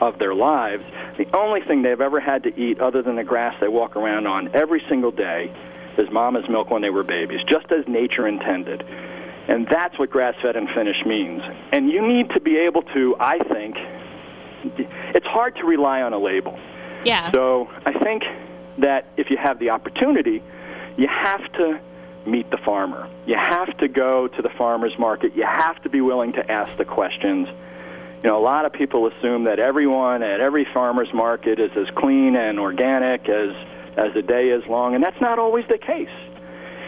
of 0.00 0.18
their 0.18 0.34
lives. 0.34 0.84
The 1.16 1.26
only 1.36 1.60
thing 1.60 1.82
they've 1.82 2.00
ever 2.00 2.20
had 2.20 2.42
to 2.44 2.60
eat, 2.60 2.80
other 2.80 3.02
than 3.02 3.16
the 3.16 3.24
grass 3.24 3.54
they 3.60 3.68
walk 3.68 3.96
around 3.96 4.26
on 4.26 4.50
every 4.54 4.82
single 4.88 5.10
day, 5.10 5.54
is 5.98 6.10
mama's 6.10 6.48
milk 6.48 6.70
when 6.70 6.82
they 6.82 6.90
were 6.90 7.04
babies, 7.04 7.40
just 7.48 7.70
as 7.70 7.86
nature 7.86 8.26
intended. 8.26 8.82
And 9.46 9.68
that's 9.68 9.98
what 9.98 10.10
grass 10.10 10.34
fed 10.42 10.56
and 10.56 10.68
finished 10.70 11.06
means. 11.06 11.42
And 11.70 11.90
you 11.90 12.06
need 12.06 12.30
to 12.30 12.40
be 12.40 12.56
able 12.56 12.82
to, 12.82 13.16
I 13.20 13.38
think, 13.38 13.76
it's 15.14 15.26
hard 15.26 15.56
to 15.56 15.64
rely 15.64 16.02
on 16.02 16.12
a 16.12 16.18
label. 16.18 16.58
Yeah. 17.04 17.30
So 17.30 17.68
I 17.84 17.92
think 17.92 18.24
that 18.78 19.06
if 19.16 19.30
you 19.30 19.36
have 19.36 19.58
the 19.58 19.70
opportunity, 19.70 20.42
you 20.96 21.06
have 21.06 21.52
to 21.52 21.78
meet 22.26 22.50
the 22.50 22.56
farmer. 22.56 23.08
You 23.26 23.36
have 23.36 23.76
to 23.78 23.88
go 23.88 24.28
to 24.28 24.42
the 24.42 24.48
farmer's 24.48 24.98
market. 24.98 25.36
You 25.36 25.44
have 25.44 25.82
to 25.82 25.90
be 25.90 26.00
willing 26.00 26.32
to 26.32 26.50
ask 26.50 26.76
the 26.78 26.84
questions. 26.84 27.48
You 28.24 28.30
know, 28.30 28.38
a 28.38 28.40
lot 28.40 28.64
of 28.64 28.72
people 28.72 29.06
assume 29.06 29.44
that 29.44 29.58
everyone 29.58 30.22
at 30.22 30.40
every 30.40 30.66
farmer's 30.72 31.12
market 31.12 31.60
is 31.60 31.70
as 31.76 31.86
clean 31.94 32.36
and 32.36 32.58
organic 32.58 33.28
as 33.28 33.50
as 33.98 34.14
the 34.14 34.22
day 34.22 34.48
is 34.48 34.64
long, 34.66 34.94
and 34.94 35.04
that's 35.04 35.20
not 35.20 35.38
always 35.38 35.66
the 35.68 35.76
case. 35.76 36.08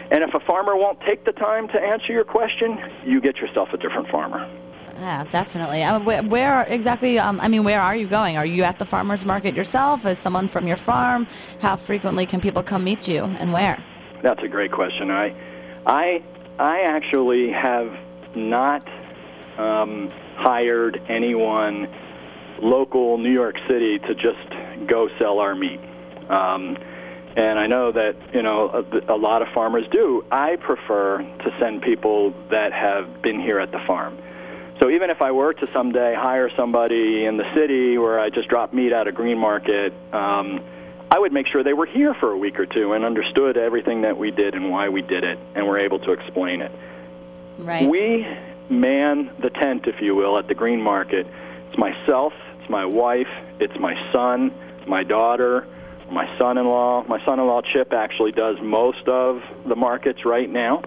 And 0.09 0.23
if 0.23 0.33
a 0.33 0.39
farmer 0.39 0.75
won't 0.75 0.99
take 1.01 1.25
the 1.25 1.31
time 1.31 1.67
to 1.67 1.79
answer 1.79 2.11
your 2.11 2.23
question, 2.23 2.79
you 3.05 3.21
get 3.21 3.37
yourself 3.37 3.69
a 3.71 3.77
different 3.77 4.09
farmer. 4.09 4.49
Yeah, 4.95 5.23
definitely. 5.25 5.83
Uh, 5.83 5.99
where, 5.99 6.23
where, 6.23 6.63
exactly? 6.63 7.19
Um, 7.19 7.39
I 7.39 7.47
mean, 7.49 7.63
where 7.63 7.81
are 7.81 7.95
you 7.95 8.07
going? 8.07 8.35
Are 8.35 8.45
you 8.45 8.63
at 8.63 8.79
the 8.79 8.85
farmers 8.85 9.23
market 9.23 9.55
yourself? 9.55 10.07
Is 10.07 10.17
someone 10.17 10.47
from 10.47 10.65
your 10.65 10.75
farm? 10.75 11.27
How 11.61 11.75
frequently 11.75 12.25
can 12.25 12.41
people 12.41 12.63
come 12.63 12.83
meet 12.83 13.07
you, 13.07 13.23
and 13.23 13.53
where? 13.53 13.81
That's 14.23 14.41
a 14.41 14.47
great 14.47 14.71
question. 14.71 15.11
I, 15.11 15.35
I, 15.85 16.23
I 16.57 16.81
actually 16.81 17.51
have 17.51 17.95
not 18.35 18.85
um, 19.59 20.11
hired 20.37 21.01
anyone 21.09 21.87
local 22.61 23.17
New 23.17 23.31
York 23.31 23.55
City 23.67 23.99
to 23.99 24.15
just 24.15 24.87
go 24.87 25.09
sell 25.19 25.39
our 25.39 25.55
meat. 25.55 25.79
Um, 26.29 26.77
and 27.35 27.59
I 27.59 27.67
know 27.67 27.91
that 27.91 28.15
you 28.33 28.41
know 28.41 28.69
a, 28.69 29.13
a 29.13 29.17
lot 29.17 29.41
of 29.41 29.49
farmers 29.53 29.85
do. 29.91 30.25
I 30.31 30.55
prefer 30.55 31.19
to 31.19 31.55
send 31.59 31.81
people 31.81 32.33
that 32.49 32.73
have 32.73 33.21
been 33.21 33.39
here 33.39 33.59
at 33.59 33.71
the 33.71 33.79
farm. 33.85 34.17
So 34.79 34.89
even 34.89 35.09
if 35.09 35.21
I 35.21 35.31
were 35.31 35.53
to 35.53 35.71
someday 35.73 36.15
hire 36.15 36.51
somebody 36.55 37.25
in 37.25 37.37
the 37.37 37.51
city 37.55 37.97
where 37.97 38.19
I 38.19 38.29
just 38.29 38.47
drop 38.47 38.73
meat 38.73 38.93
out 38.93 39.07
of 39.07 39.15
Green 39.15 39.37
Market, 39.37 39.91
um, 40.13 40.61
I 41.09 41.17
would 41.17 41.33
make 41.33 41.47
sure 41.47 41.63
they 41.63 41.73
were 41.73 41.87
here 41.87 42.13
for 42.13 42.31
a 42.31 42.37
week 42.37 42.59
or 42.59 42.65
two 42.65 42.93
and 42.93 43.03
understood 43.03 43.57
everything 43.57 44.01
that 44.01 44.17
we 44.17 44.29
did 44.29 44.53
and 44.53 44.69
why 44.69 44.89
we 44.89 45.01
did 45.01 45.23
it, 45.23 45.39
and 45.55 45.67
were 45.67 45.79
able 45.79 45.99
to 45.99 46.11
explain 46.11 46.61
it. 46.61 46.71
Right. 47.57 47.89
We 47.89 48.27
man 48.69 49.31
the 49.41 49.49
tent, 49.49 49.87
if 49.87 50.01
you 50.01 50.15
will, 50.15 50.37
at 50.37 50.47
the 50.47 50.55
Green 50.55 50.81
Market. 50.81 51.27
It's 51.69 51.77
myself, 51.77 52.33
it's 52.59 52.69
my 52.69 52.85
wife, 52.85 53.27
it's 53.59 53.77
my 53.79 53.95
son, 54.11 54.51
my 54.87 55.03
daughter 55.03 55.67
my 56.11 56.25
son-in-law. 56.37 57.05
My 57.07 57.23
son-in-law 57.25 57.61
Chip 57.61 57.93
actually 57.93 58.31
does 58.31 58.57
most 58.61 59.07
of 59.07 59.41
the 59.67 59.75
markets 59.75 60.25
right 60.25 60.49
now. 60.49 60.81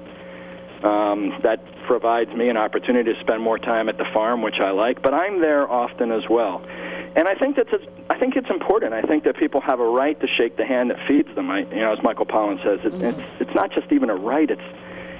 Um, 0.82 1.38
that 1.42 1.60
provides 1.86 2.34
me 2.34 2.48
an 2.48 2.56
opportunity 2.56 3.12
to 3.12 3.20
spend 3.20 3.42
more 3.42 3.58
time 3.58 3.90
at 3.90 3.98
the 3.98 4.06
farm, 4.14 4.40
which 4.40 4.60
I 4.60 4.70
like. 4.70 5.02
But 5.02 5.12
I'm 5.12 5.42
there 5.42 5.70
often 5.70 6.10
as 6.10 6.22
well, 6.30 6.64
and 7.14 7.28
I 7.28 7.34
think 7.34 7.56
that's 7.56 7.72
a, 7.74 7.80
I 8.10 8.18
think 8.18 8.34
it's 8.34 8.48
important. 8.48 8.94
I 8.94 9.02
think 9.02 9.24
that 9.24 9.36
people 9.36 9.60
have 9.60 9.78
a 9.78 9.86
right 9.86 10.18
to 10.18 10.26
shake 10.26 10.56
the 10.56 10.64
hand 10.64 10.88
that 10.88 10.96
feeds 11.06 11.28
them. 11.34 11.50
I, 11.50 11.60
you 11.68 11.82
know, 11.82 11.92
as 11.92 12.02
Michael 12.02 12.24
Pollan 12.24 12.64
says, 12.64 12.80
it, 12.82 12.94
mm-hmm. 12.94 13.04
it's 13.04 13.40
it's 13.40 13.54
not 13.54 13.72
just 13.72 13.92
even 13.92 14.08
a 14.08 14.14
right. 14.14 14.50
It's 14.50 14.62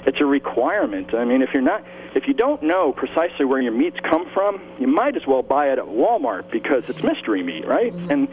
it's 0.07 0.21
a 0.21 0.26
requirement. 0.26 1.14
I 1.14 1.25
mean, 1.25 1.42
if 1.42 1.50
you're 1.52 1.62
not, 1.62 1.85
if 2.14 2.26
you 2.26 2.35
don't 2.35 2.62
know 2.62 2.92
precisely 2.92 3.45
where 3.45 3.61
your 3.61 3.73
meats 3.73 3.99
come 4.09 4.28
from, 4.33 4.61
you 4.78 4.87
might 4.87 5.16
as 5.16 5.26
well 5.26 5.42
buy 5.42 5.71
it 5.71 5.78
at 5.78 5.87
Walmart 5.87 6.50
because 6.50 6.85
it's 6.88 7.02
mystery 7.02 7.42
meat, 7.42 7.66
right? 7.66 7.92
Mm-hmm. 7.92 8.11
And 8.11 8.28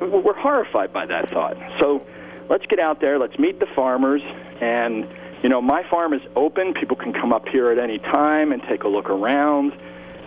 we're 0.00 0.38
horrified 0.38 0.92
by 0.92 1.06
that 1.06 1.30
thought. 1.30 1.56
So 1.80 2.04
let's 2.48 2.66
get 2.66 2.78
out 2.78 3.00
there, 3.00 3.18
let's 3.18 3.38
meet 3.38 3.60
the 3.60 3.66
farmers, 3.74 4.22
and 4.60 5.06
you 5.42 5.50
know, 5.50 5.60
my 5.60 5.82
farm 5.90 6.14
is 6.14 6.22
open. 6.36 6.72
People 6.72 6.96
can 6.96 7.12
come 7.12 7.32
up 7.32 7.46
here 7.48 7.70
at 7.70 7.78
any 7.78 7.98
time 7.98 8.50
and 8.50 8.62
take 8.62 8.82
a 8.82 8.88
look 8.88 9.10
around. 9.10 9.74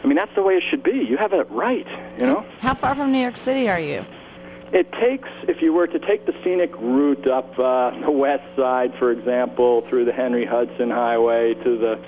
I 0.03 0.05
mean, 0.05 0.15
that's 0.15 0.33
the 0.35 0.43
way 0.43 0.53
it 0.53 0.63
should 0.69 0.83
be. 0.83 0.91
You 0.91 1.17
have 1.17 1.33
it 1.33 1.49
right, 1.49 1.87
you 2.19 2.27
know. 2.27 2.45
How 2.59 2.75
far 2.75 2.93
from 2.93 3.11
New 3.11 3.19
York 3.19 3.35
City 3.35 3.67
are 3.67 3.79
you? 3.79 4.05
It 4.73 4.91
takes, 4.93 5.29
if 5.43 5.61
you 5.61 5.71
were 5.71 5.87
to 5.87 5.99
take 5.99 6.25
the 6.25 6.33
scenic 6.43 6.75
route 6.77 7.27
up 7.27 7.57
uh, 7.57 7.91
the 8.05 8.11
west 8.11 8.43
side, 8.55 8.93
for 8.99 9.11
example, 9.11 9.85
through 9.89 10.05
the 10.05 10.13
Henry 10.13 10.45
Hudson 10.45 10.89
Highway 10.89 11.53
to 11.53 11.77
the 11.77 12.03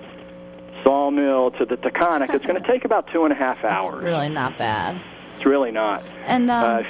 Sawmill 0.84 1.52
to 1.52 1.66
the 1.66 1.78
Taconic, 1.78 2.34
it's 2.34 2.46
going 2.46 2.62
to 2.62 2.68
take 2.68 2.86
about 2.86 3.08
two 3.12 3.24
and 3.24 3.32
a 3.32 3.36
half 3.36 3.64
hours. 3.64 3.96
It's 3.96 4.04
really 4.04 4.30
not 4.30 4.58
bad. 4.58 5.02
It's 5.36 5.46
really 5.46 5.72
not. 5.72 6.04
And 6.26 6.52
um, 6.52 6.86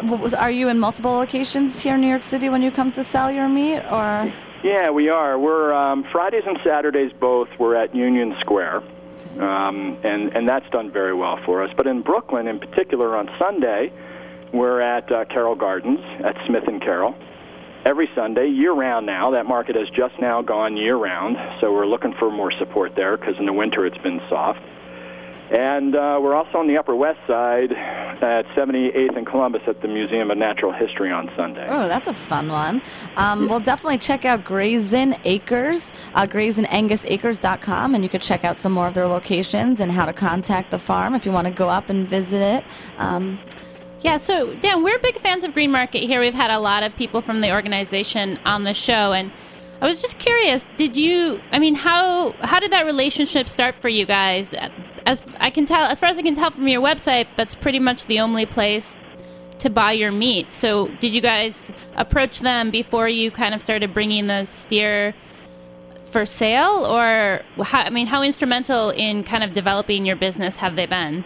uh, 0.00 0.36
are 0.36 0.50
you 0.50 0.68
in 0.68 0.78
multiple 0.78 1.12
locations 1.12 1.80
here 1.80 1.96
in 1.96 2.00
New 2.00 2.08
York 2.08 2.22
City 2.22 2.48
when 2.48 2.62
you 2.62 2.70
come 2.70 2.92
to 2.92 3.02
sell 3.02 3.30
your 3.30 3.48
meat, 3.48 3.80
or? 3.90 4.32
Yeah, 4.62 4.90
we 4.90 5.08
are. 5.08 5.38
We're 5.38 5.72
um, 5.74 6.04
Fridays 6.12 6.44
and 6.46 6.58
Saturdays 6.64 7.12
both. 7.18 7.48
We're 7.58 7.74
at 7.74 7.94
Union 7.94 8.36
Square, 8.40 8.82
um, 9.40 9.98
and 10.04 10.34
and 10.36 10.48
that's 10.48 10.68
done 10.70 10.92
very 10.92 11.14
well 11.14 11.38
for 11.44 11.64
us. 11.64 11.70
But 11.76 11.88
in 11.88 12.02
Brooklyn, 12.02 12.46
in 12.46 12.60
particular, 12.60 13.16
on 13.16 13.28
Sunday, 13.40 13.92
we're 14.52 14.80
at 14.80 15.10
uh, 15.10 15.24
Carroll 15.26 15.54
Gardens 15.54 16.00
at 16.24 16.36
Smith 16.46 16.64
and 16.66 16.80
Carroll 16.80 17.14
every 17.84 18.08
Sunday, 18.14 18.48
year 18.48 18.72
round 18.72 19.06
now. 19.06 19.30
That 19.30 19.46
market 19.46 19.76
has 19.76 19.88
just 19.90 20.18
now 20.20 20.42
gone 20.42 20.76
year 20.76 20.96
round, 20.96 21.36
so 21.60 21.72
we're 21.72 21.86
looking 21.86 22.14
for 22.18 22.30
more 22.30 22.52
support 22.58 22.94
there 22.96 23.16
because 23.16 23.34
in 23.38 23.46
the 23.46 23.52
winter 23.52 23.86
it's 23.86 23.98
been 23.98 24.20
soft. 24.28 24.60
And 25.50 25.94
uh, 25.94 26.18
we're 26.22 26.34
also 26.34 26.56
on 26.58 26.66
the 26.66 26.78
Upper 26.78 26.96
West 26.96 27.18
Side 27.26 27.72
at 27.72 28.46
78th 28.56 29.18
and 29.18 29.26
Columbus 29.26 29.60
at 29.66 29.82
the 29.82 29.88
Museum 29.88 30.30
of 30.30 30.38
Natural 30.38 30.72
History 30.72 31.12
on 31.12 31.30
Sunday. 31.36 31.66
Oh, 31.68 31.88
that's 31.88 32.06
a 32.06 32.14
fun 32.14 32.48
one. 32.48 32.80
Um, 33.16 33.50
we'll 33.50 33.60
definitely 33.60 33.98
check 33.98 34.24
out 34.24 34.44
Grazen 34.44 35.14
Acres, 35.24 35.92
uh, 36.14 36.26
grazinangusacres.com, 36.26 37.94
and 37.94 38.02
you 38.02 38.08
could 38.08 38.22
check 38.22 38.44
out 38.44 38.56
some 38.56 38.72
more 38.72 38.86
of 38.86 38.94
their 38.94 39.06
locations 39.06 39.80
and 39.80 39.92
how 39.92 40.06
to 40.06 40.14
contact 40.14 40.70
the 40.70 40.78
farm 40.78 41.14
if 41.14 41.26
you 41.26 41.32
want 41.32 41.46
to 41.48 41.52
go 41.52 41.68
up 41.68 41.90
and 41.90 42.08
visit 42.08 42.40
it. 42.40 42.64
Um, 42.96 43.38
yeah, 44.02 44.18
so 44.18 44.54
Dan, 44.56 44.82
we're 44.82 44.98
big 44.98 45.16
fans 45.18 45.44
of 45.44 45.54
Green 45.54 45.70
Market 45.70 46.02
here. 46.02 46.20
We've 46.20 46.34
had 46.34 46.50
a 46.50 46.58
lot 46.58 46.82
of 46.82 46.94
people 46.96 47.20
from 47.20 47.40
the 47.40 47.52
organization 47.52 48.38
on 48.44 48.64
the 48.64 48.74
show, 48.74 49.12
and 49.12 49.30
I 49.80 49.86
was 49.86 50.00
just 50.00 50.18
curious. 50.18 50.66
Did 50.76 50.96
you? 50.96 51.40
I 51.52 51.58
mean, 51.58 51.74
how 51.74 52.32
how 52.40 52.60
did 52.60 52.72
that 52.72 52.84
relationship 52.84 53.48
start 53.48 53.76
for 53.80 53.88
you 53.88 54.04
guys? 54.06 54.54
As 55.06 55.24
I 55.40 55.50
can 55.50 55.66
tell, 55.66 55.84
as 55.84 55.98
far 55.98 56.08
as 56.08 56.18
I 56.18 56.22
can 56.22 56.34
tell 56.34 56.50
from 56.50 56.68
your 56.68 56.82
website, 56.82 57.26
that's 57.36 57.54
pretty 57.54 57.78
much 57.78 58.04
the 58.06 58.20
only 58.20 58.46
place 58.46 58.94
to 59.60 59.70
buy 59.70 59.92
your 59.92 60.10
meat. 60.10 60.52
So, 60.52 60.88
did 60.88 61.14
you 61.14 61.20
guys 61.20 61.70
approach 61.96 62.40
them 62.40 62.70
before 62.70 63.08
you 63.08 63.30
kind 63.30 63.54
of 63.54 63.62
started 63.62 63.94
bringing 63.94 64.26
the 64.26 64.44
steer 64.44 65.14
for 66.04 66.26
sale, 66.26 66.84
or 66.86 67.42
how, 67.64 67.82
I 67.82 67.90
mean, 67.90 68.06
how 68.06 68.22
instrumental 68.22 68.90
in 68.90 69.24
kind 69.24 69.44
of 69.44 69.52
developing 69.52 70.04
your 70.04 70.16
business 70.16 70.56
have 70.56 70.76
they 70.76 70.86
been? 70.86 71.24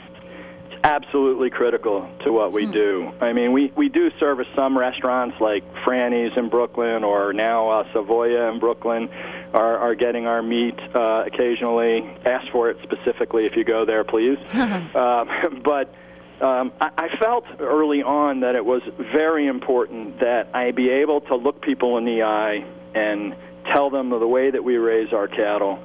Absolutely 0.86 1.50
critical 1.50 2.08
to 2.22 2.30
what 2.30 2.52
we 2.52 2.64
hmm. 2.64 2.70
do. 2.70 3.12
I 3.20 3.32
mean, 3.32 3.52
we, 3.52 3.72
we 3.76 3.88
do 3.88 4.08
service 4.20 4.46
some 4.54 4.78
restaurants 4.78 5.36
like 5.40 5.64
Franny's 5.84 6.36
in 6.36 6.48
Brooklyn 6.48 7.02
or 7.02 7.32
now 7.32 7.68
uh, 7.70 7.92
Savoia 7.92 8.52
in 8.52 8.60
Brooklyn 8.60 9.08
are, 9.52 9.78
are 9.78 9.96
getting 9.96 10.28
our 10.28 10.44
meat 10.44 10.78
uh, 10.94 11.24
occasionally. 11.26 12.08
Ask 12.24 12.52
for 12.52 12.70
it 12.70 12.76
specifically 12.84 13.46
if 13.46 13.56
you 13.56 13.64
go 13.64 13.84
there, 13.84 14.04
please. 14.04 14.38
uh, 14.54 15.24
but 15.64 15.92
um, 16.40 16.70
I, 16.80 16.90
I 16.96 17.16
felt 17.18 17.46
early 17.58 18.04
on 18.04 18.40
that 18.40 18.54
it 18.54 18.64
was 18.64 18.82
very 19.12 19.48
important 19.48 20.20
that 20.20 20.50
I 20.54 20.70
be 20.70 20.88
able 20.90 21.20
to 21.22 21.34
look 21.34 21.62
people 21.62 21.98
in 21.98 22.04
the 22.04 22.22
eye 22.22 22.64
and 22.94 23.34
tell 23.72 23.90
them 23.90 24.10
the 24.10 24.28
way 24.28 24.52
that 24.52 24.62
we 24.62 24.76
raise 24.76 25.12
our 25.12 25.26
cattle 25.26 25.82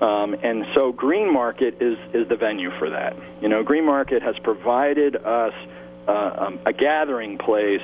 um, 0.00 0.34
and 0.42 0.64
so 0.74 0.92
Green 0.92 1.32
Market 1.32 1.80
is, 1.80 1.98
is 2.12 2.28
the 2.28 2.36
venue 2.36 2.70
for 2.78 2.90
that. 2.90 3.16
You 3.40 3.48
know, 3.48 3.62
Green 3.62 3.84
Market 3.84 4.22
has 4.22 4.36
provided 4.38 5.16
us 5.16 5.54
uh, 6.06 6.46
um, 6.46 6.60
a 6.64 6.72
gathering 6.72 7.38
place 7.38 7.82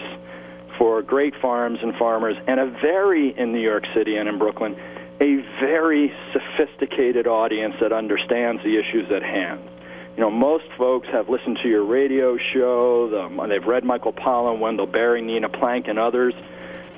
for 0.78 1.02
great 1.02 1.34
farms 1.40 1.78
and 1.82 1.94
farmers, 1.96 2.36
and 2.46 2.58
a 2.58 2.66
very, 2.66 3.36
in 3.38 3.52
New 3.52 3.60
York 3.60 3.84
City 3.94 4.16
and 4.16 4.28
in 4.28 4.38
Brooklyn, 4.38 4.76
a 5.20 5.36
very 5.60 6.12
sophisticated 6.32 7.26
audience 7.26 7.76
that 7.80 7.92
understands 7.92 8.62
the 8.64 8.76
issues 8.78 9.10
at 9.12 9.22
hand. 9.22 9.60
You 10.16 10.20
know, 10.20 10.30
most 10.30 10.64
folks 10.78 11.08
have 11.08 11.28
listened 11.28 11.58
to 11.62 11.68
your 11.68 11.84
radio 11.84 12.36
show, 12.52 13.08
the, 13.08 13.46
they've 13.48 13.64
read 13.64 13.84
Michael 13.84 14.12
Pollan, 14.12 14.60
Wendell 14.60 14.86
Berry, 14.86 15.22
Nina 15.22 15.48
Planck, 15.48 15.88
and 15.88 15.98
others. 15.98 16.34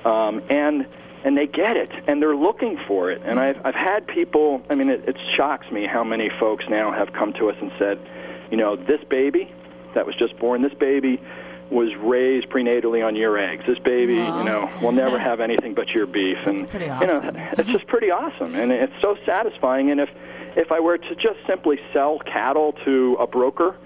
Um, 0.04 0.42
and 0.50 0.86
and 1.26 1.36
they 1.36 1.48
get 1.48 1.76
it 1.76 1.90
and 2.06 2.22
they're 2.22 2.36
looking 2.36 2.78
for 2.86 3.10
it. 3.10 3.20
And 3.24 3.38
I've 3.40 3.60
I've 3.66 3.74
had 3.74 4.06
people. 4.06 4.62
I 4.70 4.76
mean, 4.76 4.88
it, 4.88 5.06
it 5.08 5.16
shocks 5.34 5.70
me 5.72 5.84
how 5.84 6.04
many 6.04 6.30
folks 6.38 6.64
now 6.70 6.92
have 6.92 7.12
come 7.12 7.32
to 7.34 7.50
us 7.50 7.56
and 7.60 7.72
said, 7.78 7.98
you 8.50 8.56
know, 8.56 8.76
this 8.76 9.02
baby 9.10 9.52
that 9.94 10.06
was 10.06 10.14
just 10.14 10.38
born, 10.38 10.62
this 10.62 10.74
baby 10.74 11.20
was 11.68 11.92
raised 11.96 12.48
prenatally 12.48 13.04
on 13.04 13.16
your 13.16 13.36
eggs. 13.36 13.64
This 13.66 13.78
baby, 13.80 14.20
Aw. 14.20 14.38
you 14.38 14.44
know, 14.44 14.70
will 14.80 14.92
never 14.92 15.18
have 15.30 15.40
anything 15.40 15.74
but 15.74 15.88
your 15.88 16.06
beef. 16.06 16.38
That's 16.44 16.60
and 16.60 16.70
pretty 16.70 16.86
you 16.86 17.06
know, 17.06 17.20
it's 17.58 17.68
just 17.68 17.88
pretty 17.88 18.12
awesome, 18.12 18.54
and 18.54 18.70
it's 18.70 18.94
so 19.02 19.16
satisfying. 19.26 19.90
And 19.90 20.00
if 20.00 20.08
if 20.56 20.70
I 20.70 20.78
were 20.78 20.96
to 20.96 21.14
just 21.16 21.40
simply 21.44 21.80
sell 21.92 22.20
cattle 22.20 22.72
to 22.84 23.16
a 23.18 23.26
broker, 23.26 23.76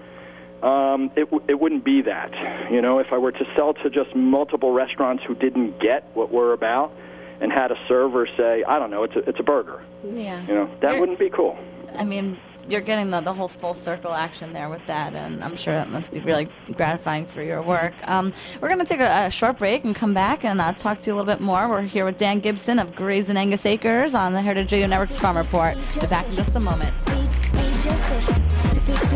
um, 0.61 1.09
it 1.15 1.31
w- 1.31 1.43
it 1.47 1.59
wouldn't 1.59 1.83
be 1.83 2.03
that. 2.03 2.71
You 2.71 2.83
know, 2.83 2.99
if 2.99 3.11
I 3.11 3.17
were 3.17 3.31
to 3.31 3.45
sell 3.55 3.73
to 3.73 3.89
just 3.89 4.15
multiple 4.15 4.73
restaurants 4.73 5.23
who 5.23 5.33
didn't 5.33 5.79
get 5.79 6.03
what 6.13 6.31
we're 6.31 6.53
about, 6.53 6.93
and 7.41 7.51
had 7.51 7.71
a 7.71 7.77
server 7.87 8.27
say, 8.37 8.63
I 8.63 8.79
don't 8.79 8.91
know, 8.91 9.03
it's 9.03 9.15
a 9.15 9.19
it's 9.27 9.39
a 9.39 9.43
burger. 9.43 9.83
Yeah. 10.03 10.41
You 10.47 10.53
know, 10.53 10.69
that 10.79 10.89
You're- 10.89 10.99
wouldn't 11.01 11.19
be 11.19 11.29
cool. 11.29 11.57
I 11.97 12.05
mean, 12.05 12.37
you're 12.69 12.79
getting 12.79 13.09
the, 13.09 13.19
the 13.19 13.33
whole 13.33 13.49
full 13.49 13.73
circle 13.73 14.13
action 14.13 14.53
there 14.53 14.69
with 14.69 14.85
that, 14.85 15.13
and 15.13 15.43
I'm 15.43 15.57
sure 15.57 15.73
that 15.73 15.89
must 15.89 16.11
be 16.11 16.19
really 16.19 16.47
gratifying 16.71 17.25
for 17.25 17.41
your 17.41 17.61
work. 17.61 17.93
Um, 18.07 18.31
we're 18.61 18.69
going 18.69 18.79
to 18.79 18.85
take 18.85 19.01
a, 19.01 19.25
a 19.25 19.31
short 19.31 19.57
break 19.57 19.83
and 19.83 19.93
come 19.93 20.13
back 20.13 20.45
and 20.45 20.61
uh, 20.61 20.71
talk 20.73 20.99
to 20.99 21.07
you 21.09 21.13
a 21.13 21.17
little 21.17 21.25
bit 21.33 21.41
more. 21.41 21.67
We're 21.67 21.81
here 21.81 22.05
with 22.05 22.17
Dan 22.17 22.39
Gibson 22.39 22.79
of 22.79 22.95
Grays 22.95 23.27
and 23.29 23.37
Angus 23.37 23.65
Acres 23.65 24.15
on 24.15 24.31
the 24.33 24.41
Heritage 24.41 24.71
Radio 24.71 24.87
Network's 24.87 25.17
Farm 25.17 25.35
Report. 25.37 25.75
Be 25.99 26.07
back 26.07 26.25
in 26.27 26.31
just 26.33 26.55
a 26.55 26.59
moment. 26.61 26.93
Feed, 27.07 27.27
feed 27.57 27.85
your 27.85 27.95
fish. 27.95 28.27
Feed, 28.35 29.11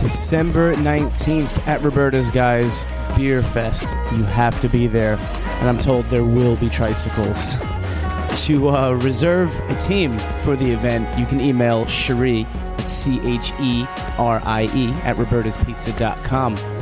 December 0.00 0.74
19th 0.74 1.68
at 1.68 1.80
Roberta's 1.82 2.30
Guys 2.32 2.84
Beer 3.16 3.42
Fest. 3.42 3.94
You 4.16 4.24
have 4.24 4.60
to 4.62 4.68
be 4.68 4.86
there. 4.88 5.14
And 5.60 5.68
I'm 5.68 5.78
told 5.78 6.06
there 6.06 6.24
will 6.24 6.56
be 6.56 6.68
tricycles. 6.68 7.54
to 8.46 8.68
uh, 8.70 8.90
reserve 8.92 9.54
a 9.70 9.76
team 9.78 10.18
for 10.42 10.56
the 10.56 10.70
event, 10.70 11.18
you 11.18 11.24
can 11.24 11.40
email 11.40 11.86
Cherie, 11.86 12.46
C 12.82 13.20
H 13.22 13.52
E 13.60 13.86
R 14.18 14.42
I 14.44 14.64
E, 14.74 14.90
at 15.04 15.16
robertaspizza.com. 15.16 16.77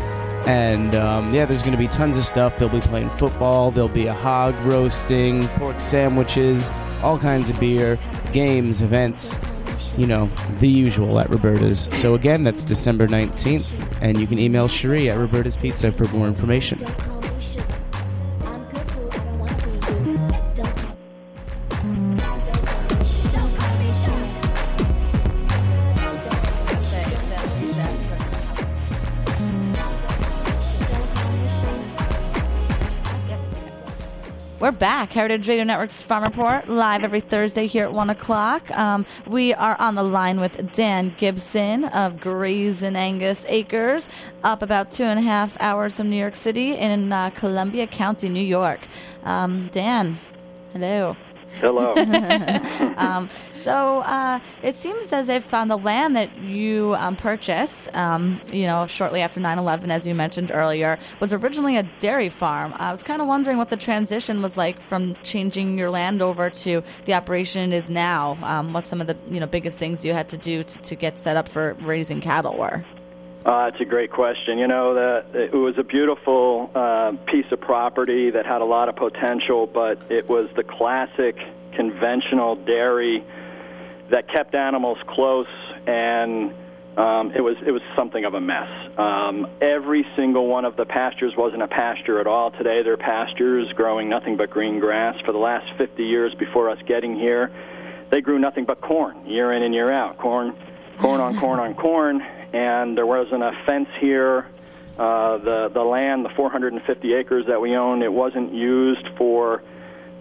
And 0.46 0.94
um, 0.94 1.34
yeah, 1.34 1.44
there's 1.44 1.62
going 1.62 1.76
to 1.76 1.78
be 1.78 1.88
tons 1.88 2.16
of 2.16 2.24
stuff. 2.24 2.58
They'll 2.58 2.68
be 2.68 2.80
playing 2.80 3.10
football, 3.10 3.70
there'll 3.70 3.88
be 3.88 4.06
a 4.06 4.14
hog 4.14 4.54
roasting, 4.64 5.48
pork 5.48 5.80
sandwiches, 5.80 6.70
all 7.02 7.18
kinds 7.18 7.50
of 7.50 7.58
beer, 7.58 7.98
games, 8.32 8.82
events 8.82 9.38
you 9.96 10.06
know, 10.06 10.30
the 10.58 10.68
usual 10.68 11.18
at 11.18 11.28
Roberta's. 11.30 11.88
So 11.92 12.14
again, 12.14 12.44
that's 12.44 12.64
December 12.64 13.06
19th, 13.06 13.98
and 14.00 14.20
you 14.20 14.26
can 14.26 14.38
email 14.38 14.68
Cherie 14.68 15.10
at 15.10 15.18
Roberta's 15.18 15.56
Pizza 15.56 15.90
for 15.90 16.04
more 16.08 16.26
information. 16.28 16.78
Heritage 35.16 35.48
Radio 35.48 35.64
Network's 35.64 36.02
Farm 36.02 36.24
Report, 36.24 36.68
live 36.68 37.02
every 37.02 37.20
Thursday 37.20 37.66
here 37.66 37.84
at 37.84 37.92
1 37.94 38.10
o'clock. 38.10 38.70
Um, 38.72 39.06
we 39.26 39.54
are 39.54 39.74
on 39.80 39.94
the 39.94 40.02
line 40.02 40.40
with 40.40 40.74
Dan 40.74 41.14
Gibson 41.16 41.86
of 41.86 42.20
Grays 42.20 42.82
and 42.82 42.98
Angus 42.98 43.46
Acres, 43.48 44.08
up 44.44 44.60
about 44.60 44.90
two 44.90 45.04
and 45.04 45.18
a 45.18 45.22
half 45.22 45.58
hours 45.58 45.96
from 45.96 46.10
New 46.10 46.18
York 46.18 46.36
City 46.36 46.76
in 46.76 47.14
uh, 47.14 47.30
Columbia 47.30 47.86
County, 47.86 48.28
New 48.28 48.44
York. 48.44 48.80
Um, 49.24 49.68
Dan, 49.68 50.18
hello. 50.74 51.16
Hello. 51.60 51.94
Um, 52.96 53.28
so 53.56 53.98
uh, 54.00 54.40
it 54.62 54.78
seems 54.78 55.12
as 55.12 55.28
if 55.28 55.52
on 55.52 55.68
the 55.68 55.76
land 55.76 56.16
that 56.16 56.34
you 56.38 56.94
um, 56.98 57.14
purchased, 57.14 57.94
um, 57.94 58.40
you 58.50 58.66
know, 58.66 58.86
shortly 58.86 59.20
after 59.20 59.38
9/11, 59.38 59.90
as 59.90 60.06
you 60.06 60.14
mentioned 60.14 60.50
earlier, 60.52 60.98
was 61.20 61.34
originally 61.34 61.76
a 61.76 61.82
dairy 62.00 62.30
farm. 62.30 62.72
I 62.76 62.90
was 62.90 63.02
kind 63.02 63.20
of 63.20 63.28
wondering 63.28 63.58
what 63.58 63.68
the 63.68 63.76
transition 63.76 64.40
was 64.40 64.56
like 64.56 64.80
from 64.80 65.14
changing 65.24 65.78
your 65.78 65.90
land 65.90 66.22
over 66.22 66.48
to 66.48 66.82
the 67.04 67.12
operation 67.12 67.72
it 67.72 67.76
is 67.76 67.90
now. 67.90 68.38
Um, 68.42 68.72
what 68.72 68.86
some 68.86 69.02
of 69.02 69.06
the 69.06 69.16
you 69.30 69.40
know 69.40 69.46
biggest 69.46 69.78
things 69.78 70.04
you 70.04 70.14
had 70.14 70.30
to 70.30 70.38
do 70.38 70.62
to, 70.62 70.78
to 70.80 70.94
get 70.94 71.18
set 71.18 71.36
up 71.36 71.48
for 71.48 71.74
raising 71.74 72.22
cattle 72.22 72.56
were. 72.56 72.82
Uh, 73.46 73.70
it's 73.72 73.80
a 73.80 73.84
great 73.84 74.10
question. 74.10 74.58
You 74.58 74.66
know, 74.66 74.94
that 74.94 75.26
it 75.32 75.54
was 75.54 75.78
a 75.78 75.84
beautiful 75.84 76.68
uh, 76.74 77.12
piece 77.30 77.46
of 77.52 77.60
property 77.60 78.30
that 78.30 78.44
had 78.44 78.60
a 78.60 78.64
lot 78.64 78.88
of 78.88 78.96
potential, 78.96 79.68
but 79.68 80.10
it 80.10 80.28
was 80.28 80.48
the 80.56 80.64
classic 80.64 81.36
conventional 81.72 82.56
dairy 82.56 83.24
that 84.10 84.28
kept 84.28 84.56
animals 84.56 84.98
close, 85.06 85.46
and 85.86 86.52
um, 86.96 87.30
it 87.36 87.40
was 87.40 87.56
it 87.64 87.70
was 87.70 87.82
something 87.94 88.24
of 88.24 88.34
a 88.34 88.40
mess. 88.40 88.68
Um, 88.98 89.46
every 89.60 90.04
single 90.16 90.48
one 90.48 90.64
of 90.64 90.74
the 90.74 90.84
pastures 90.84 91.34
wasn't 91.36 91.62
a 91.62 91.68
pasture 91.68 92.18
at 92.18 92.26
all. 92.26 92.50
Today, 92.50 92.82
they're 92.82 92.96
pastures 92.96 93.72
growing 93.76 94.08
nothing 94.08 94.36
but 94.36 94.50
green 94.50 94.80
grass. 94.80 95.14
For 95.24 95.30
the 95.30 95.38
last 95.38 95.66
50 95.78 96.02
years 96.02 96.34
before 96.34 96.68
us 96.68 96.78
getting 96.88 97.14
here, 97.14 97.52
they 98.10 98.20
grew 98.22 98.40
nothing 98.40 98.64
but 98.64 98.80
corn 98.80 99.24
year 99.24 99.52
in 99.52 99.62
and 99.62 99.72
year 99.72 99.92
out. 99.92 100.18
Corn, 100.18 100.52
corn 100.98 101.20
on 101.20 101.38
corn 101.38 101.60
on 101.60 101.74
corn, 101.74 102.26
and 102.52 102.96
there 102.96 103.06
wasn't 103.06 103.42
a 103.42 103.52
fence 103.66 103.88
here. 104.00 104.46
Uh, 104.98 105.36
the 105.38 105.70
the 105.72 105.82
land, 105.82 106.24
the 106.24 106.30
450 106.30 107.14
acres 107.14 107.46
that 107.46 107.60
we 107.60 107.76
own, 107.76 108.02
it 108.02 108.12
wasn't 108.12 108.54
used 108.54 109.06
for 109.16 109.62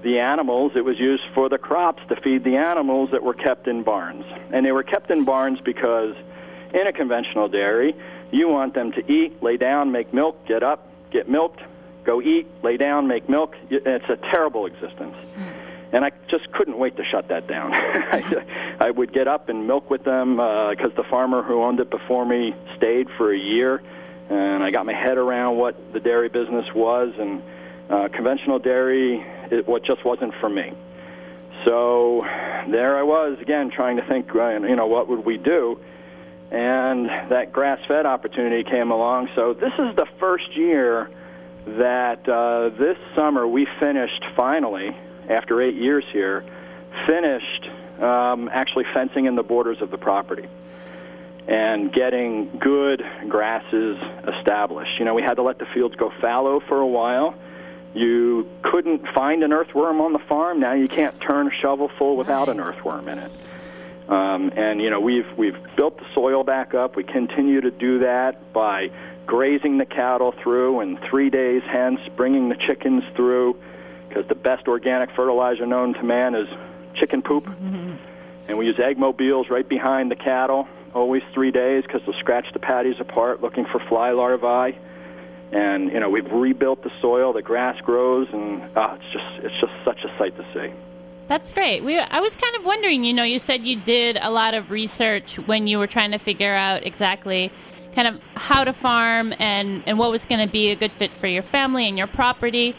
the 0.04 0.20
animals. 0.20 0.74
It 0.76 0.84
was 0.84 1.00
used 1.00 1.24
for 1.34 1.48
the 1.48 1.58
crops 1.58 2.04
to 2.10 2.16
feed 2.18 2.44
the 2.44 2.58
animals 2.58 3.12
that 3.12 3.24
were 3.24 3.34
kept 3.34 3.68
in 3.68 3.84
barns, 3.84 4.26
and 4.52 4.66
they 4.66 4.72
were 4.72 4.84
kept 4.84 5.10
in 5.12 5.24
barns 5.24 5.60
because 5.62 6.16
in 6.74 6.88
a 6.88 6.92
conventional 6.92 7.48
dairy, 7.48 7.96
you 8.32 8.50
want 8.50 8.74
them 8.74 8.92
to 8.92 9.12
eat, 9.12 9.42
lay 9.42 9.56
down, 9.56 9.92
make 9.92 10.14
milk, 10.14 10.46
get 10.46 10.62
up, 10.62 10.90
get 11.10 11.30
milked, 11.30 11.62
go 12.04 12.22
eat, 12.22 12.48
lay 12.62 12.76
down, 12.76 13.08
make 13.08 13.30
milk. 13.30 13.56
It's 13.70 14.10
a 14.10 14.18
terrible 14.18 14.66
existence 14.66 15.16
and 15.95 16.03
I 16.03 16.12
just 16.27 16.51
couldn't 16.51 16.77
wait 16.77 16.97
to 16.97 17.05
shut 17.05 17.29
that 17.29 17.47
down. 17.47 17.73
I, 17.73 18.75
I 18.81 18.91
would 18.91 19.13
get 19.13 19.29
up 19.29 19.47
and 19.47 19.65
milk 19.65 19.89
with 19.89 20.03
them 20.03 20.36
because 20.36 20.91
the 20.97 21.05
farmer 21.10 21.41
who 21.41 21.63
owned 21.63 21.79
it 21.79 21.89
before 21.89 22.25
me 22.25 22.53
stayed 22.75 23.08
for 23.17 23.34
a 23.34 23.38
year, 23.38 23.81
and 24.29 24.62
I 24.62 24.71
got 24.71 24.86
my 24.86 24.93
head 24.93 25.17
around 25.17 25.55
what 25.55 25.93
the 25.93 26.01
dairy 26.01 26.27
business 26.27 26.65
was, 26.75 27.13
and 27.17 27.41
uh, 27.89 28.10
conventional 28.10 28.60
dairy, 28.60 29.25
it 29.49 29.65
what 29.69 29.86
just 29.86 30.03
wasn't 30.03 30.34
for 30.41 30.49
me. 30.49 30.73
So 31.63 32.25
there 32.67 32.97
I 32.97 33.03
was 33.03 33.38
again 33.39 33.71
trying 33.71 33.95
to 33.95 34.05
think, 34.05 34.36
uh, 34.36 34.49
you 34.49 34.75
know, 34.75 34.88
what 34.88 35.08
would 35.08 35.23
we 35.23 35.38
do? 35.38 35.79
And 36.51 37.08
that 37.08 37.53
grass-fed 37.53 38.05
opportunity 38.05 38.69
came 38.69 38.91
along. 38.91 39.29
So 39.34 39.53
this 39.53 39.73
is 39.79 39.95
the 39.95 40.08
first 40.19 40.58
year 40.58 41.10
that 41.65 42.27
uh, 42.27 42.69
this 42.77 42.97
summer 43.15 43.47
we 43.47 43.65
finished 43.79 44.25
finally 44.36 44.93
after 45.30 45.62
eight 45.62 45.76
years 45.76 46.04
here, 46.12 46.44
finished 47.08 47.70
um, 48.00 48.50
actually 48.52 48.86
fencing 48.94 49.26
in 49.26 49.36
the 49.36 49.44
borders 49.44 49.82
of 49.82 49.92
the 49.92 49.98
property 49.98 50.48
and 51.48 51.94
getting 51.94 52.50
good 52.58 53.04
grasses 53.28 53.98
established. 54.28 54.98
You 55.00 55.06
know, 55.06 55.14
we 55.14 55.22
had 55.22 55.36
to 55.36 55.44
let 55.44 55.60
the 55.60 55.66
fields 55.74 55.96
go 55.96 56.12
fallow 56.20 56.60
for 56.60 56.80
a 56.80 56.88
while. 56.88 57.36
You 57.94 58.50
couldn't 58.62 59.08
find 59.14 59.44
an 59.44 59.54
earthworm 59.54 60.02
on 60.02 60.12
the 60.12 60.20
farm. 60.20 60.60
Now 60.60 60.74
you 60.74 60.88
can't 60.88 61.20
turn 61.22 61.48
a 61.48 61.52
shovel 61.52 61.90
full 61.98 62.18
without 62.18 62.50
an 62.50 62.60
earthworm 62.60 63.08
in 63.08 63.20
it. 63.20 63.32
Um, 64.10 64.52
and 64.56 64.82
you 64.82 64.90
know 64.90 65.00
we've 65.00 65.26
we've 65.36 65.58
built 65.76 65.98
the 65.98 66.06
soil 66.14 66.44
back 66.44 66.74
up. 66.76 66.96
We 66.96 67.04
continue 67.04 67.62
to 67.62 67.72
do 67.72 68.00
that 68.00 68.54
by 68.54 68.92
grazing 69.26 69.80
the 69.80 69.86
cattle 69.86 70.32
through, 70.32 70.82
and 70.82 71.00
three 71.10 71.32
days 71.32 71.64
hence 71.66 72.00
bringing 72.16 72.50
the 72.50 72.56
chickens 72.56 73.04
through, 73.16 73.56
because 74.08 74.28
the 74.28 74.36
best 74.36 74.68
organic 74.68 75.12
fertilizer 75.12 75.65
known 75.65 75.94
to 75.94 76.04
man 76.04 76.36
is 76.36 76.48
chicken 76.96 77.22
poop. 77.22 77.48
And 78.48 78.58
we 78.58 78.68
use 78.68 78.80
egg 78.80 78.98
mobiles 78.98 79.50
right 79.50 79.68
behind 79.68 80.12
the 80.12 80.15
cattle, 80.15 80.68
always 80.94 81.24
three 81.34 81.52
days, 81.52 81.84
because 81.84 82.02
they'll 82.06 82.20
scratch 82.20 82.46
the 82.54 82.60
patties 82.60 82.96
apart 83.00 83.41
looking 83.41 83.65
for 83.65 83.80
fly 83.80 84.12
larvae. 84.12 84.78
And 85.52 85.91
you 85.91 86.00
know 86.00 86.10
we've 86.10 86.30
rebuilt 86.32 86.84
the 86.84 86.91
soil. 87.02 87.32
The 87.34 87.41
grass 87.41 87.80
grows, 87.82 88.28
and 88.32 88.62
uh, 88.76 88.98
it's 89.00 89.13
just 89.13 89.46
it's 89.46 89.62
just 89.62 89.74
such 89.84 90.04
a 90.04 90.18
sight 90.18 90.36
to 90.38 90.46
see. 90.54 90.74
That's 91.28 91.54
great. 91.54 91.84
We, 91.84 91.98
I 91.98 92.20
was 92.20 92.36
kind 92.36 92.56
of 92.56 92.65
wondering, 92.65 93.04
you 93.04 93.13
know, 93.13 93.24
you 93.24 93.39
said 93.39 93.65
you 93.65 93.80
did 93.80 94.18
a 94.22 94.30
lot 94.30 94.54
of 94.54 94.70
research 94.70 95.38
when 95.39 95.65
you 95.65 95.80
were 95.80 95.88
trying 95.88 96.12
to 96.12 96.20
figure 96.20 96.54
out 96.54 96.86
exactly 96.86 97.52
kind 97.96 98.08
of 98.08 98.20
how 98.36 98.63
to 98.63 98.74
farm 98.74 99.34
and, 99.39 99.82
and 99.88 99.98
what 99.98 100.12
was 100.12 100.26
going 100.26 100.46
to 100.46 100.52
be 100.52 100.70
a 100.70 100.76
good 100.76 100.91
fit 100.91 101.15
for 101.15 101.28
your 101.28 101.41
family 101.41 101.88
and 101.88 101.98
your 101.98 102.08
property. 102.08 102.76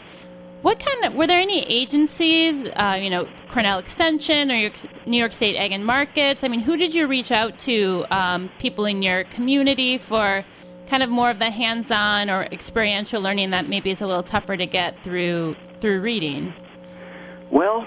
What 0.63 0.81
kind 0.81 1.05
of 1.05 1.15
were 1.15 1.27
there 1.27 1.39
any 1.39 1.61
agencies, 1.61 2.69
uh, 2.75 2.99
you 3.01 3.11
know, 3.11 3.29
Cornell 3.49 3.79
Extension 3.79 4.51
or 4.51 4.71
New 5.07 5.17
York 5.17 5.33
State 5.33 5.57
Ag 5.57 5.71
and 5.71 5.85
Markets? 5.85 6.43
I 6.43 6.49
mean, 6.49 6.61
who 6.61 6.77
did 6.77 6.93
you 6.93 7.07
reach 7.07 7.31
out 7.31 7.59
to? 7.61 8.05
Um, 8.11 8.51
people 8.59 8.85
in 8.85 9.03
your 9.03 9.25
community 9.25 9.97
for 9.99 10.45
kind 10.89 11.03
of 11.03 11.11
more 11.11 11.31
of 11.31 11.39
the 11.39 11.51
hands-on 11.51 12.31
or 12.31 12.45
experiential 12.45 13.21
learning 13.21 13.51
that 13.51 13.69
maybe 13.69 13.91
is 13.91 14.01
a 14.01 14.07
little 14.07 14.23
tougher 14.23 14.57
to 14.57 14.67
get 14.67 15.03
through 15.03 15.57
through 15.81 16.01
reading. 16.01 16.53
Well, 17.51 17.87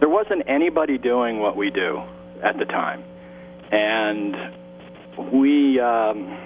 there 0.00 0.08
wasn't 0.08 0.42
anybody 0.48 0.98
doing 0.98 1.38
what 1.38 1.56
we 1.56 1.70
do 1.70 2.02
at 2.42 2.58
the 2.58 2.64
time, 2.66 3.04
and 3.70 4.36
we. 5.32 5.80
Um, 5.80 6.36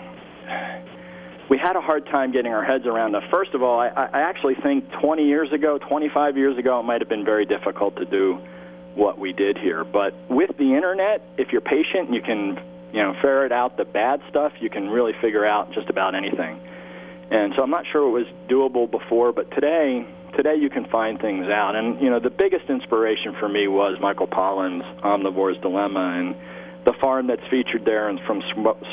we 1.48 1.58
had 1.58 1.76
a 1.76 1.80
hard 1.80 2.06
time 2.06 2.32
getting 2.32 2.52
our 2.52 2.64
heads 2.64 2.86
around 2.86 3.12
that. 3.12 3.30
First 3.30 3.54
of 3.54 3.62
all, 3.62 3.78
I, 3.78 3.88
I 3.88 4.20
actually 4.20 4.54
think 4.54 4.90
20 5.00 5.26
years 5.26 5.52
ago, 5.52 5.78
25 5.78 6.36
years 6.36 6.56
ago, 6.58 6.80
it 6.80 6.84
might 6.84 7.00
have 7.00 7.08
been 7.08 7.24
very 7.24 7.44
difficult 7.44 7.96
to 7.96 8.04
do 8.04 8.38
what 8.94 9.18
we 9.18 9.32
did 9.32 9.58
here. 9.58 9.84
But 9.84 10.14
with 10.28 10.56
the 10.56 10.74
internet, 10.74 11.22
if 11.38 11.52
you're 11.52 11.60
patient, 11.60 12.12
you 12.12 12.22
can 12.22 12.60
you 12.92 13.02
know 13.02 13.14
ferret 13.20 13.52
out 13.52 13.76
the 13.76 13.84
bad 13.84 14.20
stuff. 14.28 14.52
You 14.60 14.70
can 14.70 14.88
really 14.90 15.12
figure 15.20 15.44
out 15.44 15.72
just 15.72 15.88
about 15.88 16.14
anything. 16.14 16.60
And 17.30 17.54
so 17.56 17.62
I'm 17.62 17.70
not 17.70 17.86
sure 17.90 18.06
it 18.06 18.10
was 18.10 18.26
doable 18.48 18.90
before, 18.90 19.32
but 19.32 19.50
today 19.52 20.06
today 20.36 20.56
you 20.56 20.70
can 20.70 20.86
find 20.86 21.20
things 21.20 21.46
out. 21.48 21.74
And 21.74 22.00
you 22.00 22.10
know 22.10 22.20
the 22.20 22.30
biggest 22.30 22.68
inspiration 22.68 23.34
for 23.38 23.48
me 23.48 23.68
was 23.68 23.98
Michael 24.00 24.26
Pollan's 24.26 24.84
Omnivore's 25.02 25.60
Dilemma 25.60 26.18
and 26.18 26.36
the 26.84 26.92
farm 27.00 27.28
that's 27.28 27.46
featured 27.48 27.84
there 27.84 28.08
and 28.08 28.20
from 28.26 28.42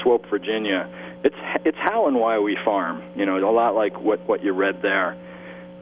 Swoope, 0.03 0.29
Virginia 0.29 0.87
it's 1.23 1.35
it's 1.65 1.77
how 1.77 2.07
and 2.07 2.17
why 2.17 2.39
we 2.39 2.57
farm. 2.63 3.03
You 3.15 3.25
know, 3.25 3.37
a 3.37 3.51
lot 3.51 3.75
like 3.75 3.99
what 3.99 4.19
what 4.27 4.43
you 4.43 4.53
read 4.53 4.81
there, 4.81 5.17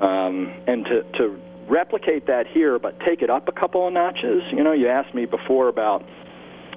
um, 0.01 0.53
and 0.67 0.85
to 0.85 1.03
to 1.17 1.39
replicate 1.67 2.27
that 2.27 2.47
here, 2.47 2.79
but 2.79 2.99
take 3.01 3.21
it 3.21 3.29
up 3.29 3.47
a 3.47 3.51
couple 3.51 3.85
of 3.85 3.93
notches. 3.93 4.43
You 4.51 4.63
know, 4.63 4.71
you 4.71 4.87
asked 4.87 5.13
me 5.13 5.25
before 5.25 5.67
about 5.67 6.05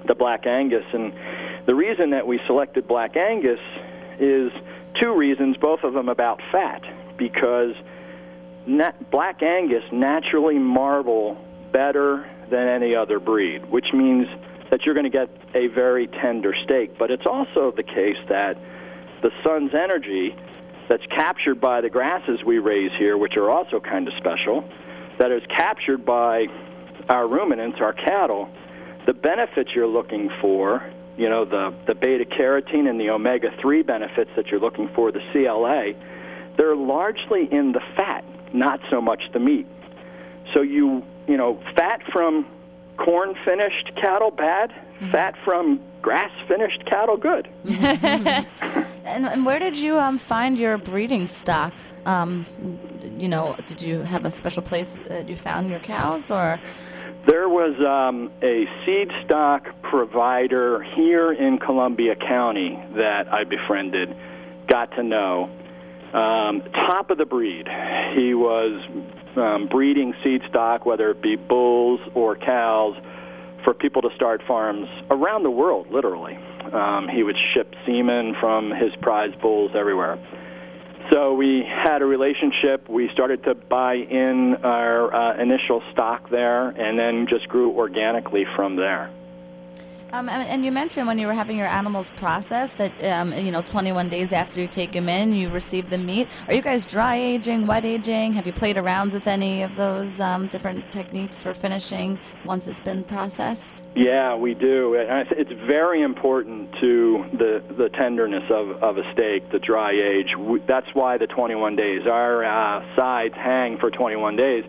the 0.07 0.15
Black 0.15 0.47
Angus, 0.47 0.85
and 0.93 1.13
the 1.67 1.75
reason 1.75 2.11
that 2.11 2.27
we 2.27 2.41
selected 2.47 2.89
Black 2.89 3.17
Angus 3.17 3.61
is 4.19 4.53
two 5.01 5.15
reasons, 5.15 5.57
both 5.57 5.85
of 5.85 5.95
them 5.95 6.09
about 6.09 6.41
fat, 6.51 6.83
because 7.17 7.75
nat- 8.67 9.11
Black 9.11 9.43
Angus 9.43 9.85
naturally 9.93 10.59
marble 10.59 11.39
better 11.73 12.29
than 12.51 12.67
any 12.69 12.95
other 12.95 13.21
breed, 13.21 13.67
which 13.67 13.93
means 13.93 14.27
that 14.71 14.85
you're 14.85 14.95
going 14.95 15.11
to 15.11 15.11
get 15.11 15.29
a 15.55 15.67
very 15.69 16.07
tender 16.07 16.55
steak. 16.65 16.99
But 16.99 17.11
it's 17.11 17.27
also 17.27 17.73
the 17.77 17.83
case 17.83 18.17
that 18.29 18.57
the 19.23 19.31
sun's 19.45 19.75
energy 19.75 20.35
that's 20.89 21.07
captured 21.07 21.61
by 21.61 21.81
the 21.81 21.91
grasses 21.91 22.43
we 22.45 22.59
raise 22.59 22.91
here, 22.99 23.17
which 23.17 23.37
are 23.37 23.51
also 23.51 23.81
kind 23.81 24.09
of 24.09 24.15
special, 24.15 24.69
that 25.19 25.31
is 25.31 25.43
captured 25.49 26.05
by 26.05 26.47
our 27.09 27.27
ruminants, 27.27 27.79
our 27.81 27.93
cattle, 27.93 28.49
the 29.07 29.13
benefits 29.13 29.71
you're 29.75 29.87
looking 29.87 30.31
for, 30.41 30.83
you 31.17 31.29
know, 31.29 31.45
the, 31.45 31.75
the 31.87 31.95
beta 31.95 32.25
carotene 32.25 32.89
and 32.89 33.01
the 33.01 33.11
omega 33.11 33.51
3 33.61 33.83
benefits 33.83 34.31
that 34.37 34.49
you're 34.49 34.61
looking 34.61 34.89
for, 34.95 35.13
the 35.13 35.21
CLA, 35.33 35.93
they're 36.57 36.77
largely 36.77 37.49
in 37.51 37.73
the 37.73 37.81
fat, 37.97 38.25
not 38.55 38.81
so 38.91 39.01
much 39.01 39.23
the 39.33 39.39
meat. 39.39 39.67
So 40.55 40.63
you, 40.63 41.05
you 41.29 41.37
know, 41.37 41.63
fat 41.77 42.01
from 42.13 42.47
corn 43.01 43.35
finished 43.45 43.91
cattle 43.97 44.31
bad, 44.31 44.71
mm-hmm. 44.71 45.11
fat 45.11 45.35
from 45.45 45.81
grass 46.03 46.31
finished 46.47 46.85
cattle 46.87 47.17
good. 47.17 47.49
and, 47.69 49.27
and, 49.27 49.45
where 49.45 49.59
did 49.59 49.77
you 49.77 49.99
um, 49.99 50.19
find 50.19 50.59
your 50.59 50.79
breeding 50.79 51.27
stock? 51.27 51.73
Um, 52.07 52.47
you 53.19 53.29
know, 53.29 53.57
did 53.67 53.83
you 53.83 54.01
have 54.01 54.25
a 54.25 54.31
special 54.31 54.63
place 54.63 54.97
that 55.09 55.29
you 55.29 55.37
found 55.37 55.71
your 55.71 55.81
cows, 55.81 56.31
or? 56.31 56.61
There 57.27 57.49
was 57.49 57.79
um, 57.81 58.33
a 58.43 58.67
seed 58.85 59.11
stock 59.25 59.69
provider 59.83 60.83
here 60.83 61.33
in 61.33 61.59
Columbia 61.59 62.17
County 62.17 62.83
that 62.97 63.31
I 63.33 63.45
befriended, 63.45 64.17
got 64.69 64.91
to 64.93 65.03
know. 65.03 65.51
Um, 66.15 66.63
top 66.73 67.11
of 67.11 67.19
the 67.19 67.27
breed. 67.27 67.69
He 68.15 68.35
was 68.35 68.83
um, 69.37 69.67
breeding 69.69 70.15
seed 70.23 70.43
stock, 70.49 70.87
whether 70.87 71.11
it 71.11 71.23
be 71.23 71.37
bulls 71.37 72.01
or 72.15 72.37
cows, 72.37 72.97
for 73.65 73.75
people 73.75 74.03
to 74.03 74.11
start 74.15 74.43
farms 74.47 74.89
around 75.11 75.43
the 75.43 75.51
world, 75.51 75.91
literally. 75.91 76.39
Um, 76.73 77.09
he 77.09 77.23
would 77.23 77.39
ship 77.39 77.75
semen 77.85 78.35
from 78.41 78.71
his 78.71 78.95
prize 78.97 79.35
bulls 79.41 79.73
everywhere. 79.75 80.19
So 81.11 81.35
we 81.35 81.65
had 81.67 82.03
a 82.03 82.07
relationship. 82.07 82.89
We 82.89 83.09
started 83.13 83.43
to 83.45 83.55
buy 83.55 83.95
in 83.95 84.57
our 84.63 85.13
uh, 85.13 85.43
initial 85.43 85.83
stock 85.93 86.31
there 86.31 86.69
and 86.69 86.99
then 86.99 87.27
just 87.29 87.49
grew 87.49 87.73
organically 87.73 88.47
from 88.55 88.77
there. 88.77 89.11
Um, 90.13 90.29
and 90.29 90.65
you 90.65 90.73
mentioned 90.73 91.07
when 91.07 91.19
you 91.19 91.27
were 91.27 91.35
having 91.35 91.57
your 91.57 91.69
animals 91.69 92.11
processed 92.17 92.79
that 92.79 93.05
um, 93.05 93.33
you 93.33 93.53
know 93.53 93.63
21 93.63 94.09
days 94.09 94.33
after 94.33 94.61
you 94.61 94.67
take 94.67 94.93
them 94.93 95.09
in, 95.09 95.33
you 95.33 95.49
receive 95.51 95.89
the 95.89 95.99
meat. 95.99 96.29
Are 96.49 96.55
you 96.55 96.63
guys 96.63 96.85
dry 96.85 97.17
aging, 97.17 97.67
wet 97.67 97.85
aging? 97.85 98.33
Have 98.33 98.47
you 98.47 98.53
played 98.53 98.77
around 98.77 99.13
with 99.13 99.27
any 99.27 99.63
of 99.63 99.77
those 99.77 100.21
um, 100.21 100.49
different 100.49 100.91
techniques 100.91 101.43
for 101.43 101.55
finishing 101.55 102.19
once 102.45 102.67
it's 102.67 102.81
been 102.81 103.05
processed? 103.05 103.85
Yeah, 103.95 104.35
we 104.35 104.55
do. 104.55 104.95
It's 104.95 105.53
very 105.67 106.03
important 106.03 106.73
to 106.81 107.25
the 107.33 107.63
the 107.77 107.89
tenderness 107.91 108.45
of, 108.51 108.83
of 108.83 108.99
a 108.99 109.13
steak, 109.13 109.51
the 109.53 109.61
dry 109.61 109.93
age. 109.93 110.35
That's 110.67 110.93
why 110.93 111.19
the 111.19 111.27
21 111.29 111.77
days. 111.77 112.07
Our 112.07 112.45
uh, 112.45 112.97
sides 112.97 113.35
hang 113.35 113.79
for 113.79 113.91
21 113.91 114.37
days 114.37 114.65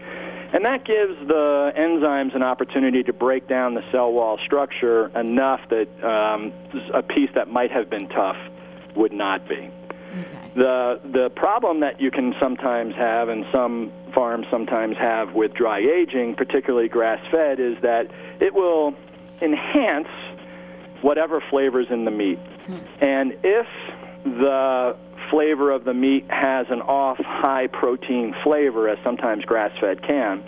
and 0.53 0.65
that 0.65 0.85
gives 0.85 1.17
the 1.27 1.71
enzymes 1.77 2.35
an 2.35 2.43
opportunity 2.43 3.03
to 3.03 3.13
break 3.13 3.47
down 3.47 3.73
the 3.73 3.83
cell 3.91 4.11
wall 4.11 4.37
structure 4.45 5.07
enough 5.17 5.61
that 5.69 5.87
um, 6.03 6.51
a 6.93 7.01
piece 7.01 7.29
that 7.35 7.49
might 7.49 7.71
have 7.71 7.89
been 7.89 8.07
tough 8.09 8.37
would 8.95 9.13
not 9.13 9.47
be. 9.47 9.55
Okay. 9.55 10.51
The 10.55 10.99
the 11.05 11.29
problem 11.29 11.79
that 11.79 12.01
you 12.01 12.11
can 12.11 12.35
sometimes 12.39 12.93
have, 12.95 13.29
and 13.29 13.45
some 13.53 13.91
farms 14.13 14.45
sometimes 14.51 14.97
have 14.97 15.33
with 15.33 15.53
dry 15.53 15.79
aging, 15.79 16.35
particularly 16.35 16.89
grass 16.89 17.25
fed, 17.31 17.59
is 17.61 17.77
that 17.81 18.11
it 18.41 18.53
will 18.53 18.93
enhance 19.41 20.09
whatever 21.01 21.41
flavors 21.49 21.87
in 21.89 22.03
the 22.03 22.11
meat. 22.11 22.39
Hmm. 22.65 22.77
And 22.99 23.37
if 23.43 23.67
the 24.25 24.97
flavor 25.31 25.71
of 25.71 25.85
the 25.85 25.93
meat 25.93 26.25
has 26.29 26.67
an 26.69 26.81
off 26.81 27.17
high 27.17 27.67
protein 27.67 28.35
flavor, 28.43 28.87
as 28.89 28.99
sometimes 29.03 29.43
grass 29.45 29.71
fed 29.79 30.03
can, 30.03 30.43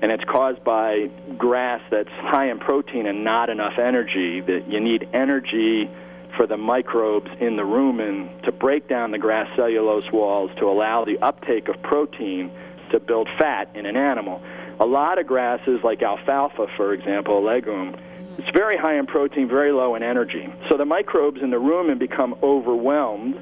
and 0.00 0.10
it's 0.10 0.24
caused 0.24 0.64
by 0.64 1.10
grass 1.36 1.82
that's 1.90 2.08
high 2.10 2.50
in 2.50 2.58
protein 2.58 3.06
and 3.06 3.24
not 3.24 3.50
enough 3.50 3.78
energy, 3.78 4.40
that 4.40 4.66
you 4.68 4.80
need 4.80 5.06
energy 5.12 5.90
for 6.36 6.46
the 6.46 6.56
microbes 6.56 7.30
in 7.40 7.56
the 7.56 7.62
rumen 7.62 8.40
to 8.44 8.52
break 8.52 8.88
down 8.88 9.10
the 9.10 9.18
grass 9.18 9.48
cellulose 9.56 10.10
walls 10.12 10.50
to 10.58 10.66
allow 10.70 11.04
the 11.04 11.18
uptake 11.18 11.68
of 11.68 11.82
protein 11.82 12.50
to 12.92 13.00
build 13.00 13.28
fat 13.36 13.68
in 13.74 13.84
an 13.84 13.96
animal. 13.96 14.40
A 14.78 14.86
lot 14.86 15.18
of 15.18 15.26
grasses, 15.26 15.80
like 15.84 16.02
alfalfa, 16.02 16.66
for 16.76 16.94
example, 16.94 17.38
a 17.38 17.44
legume, 17.44 17.94
it's 18.38 18.48
very 18.56 18.78
high 18.78 18.98
in 18.98 19.06
protein, 19.06 19.48
very 19.48 19.72
low 19.72 19.96
in 19.96 20.02
energy. 20.02 20.48
So 20.70 20.78
the 20.78 20.86
microbes 20.86 21.42
in 21.42 21.50
the 21.50 21.58
rumen 21.58 21.98
become 21.98 22.34
overwhelmed 22.42 23.36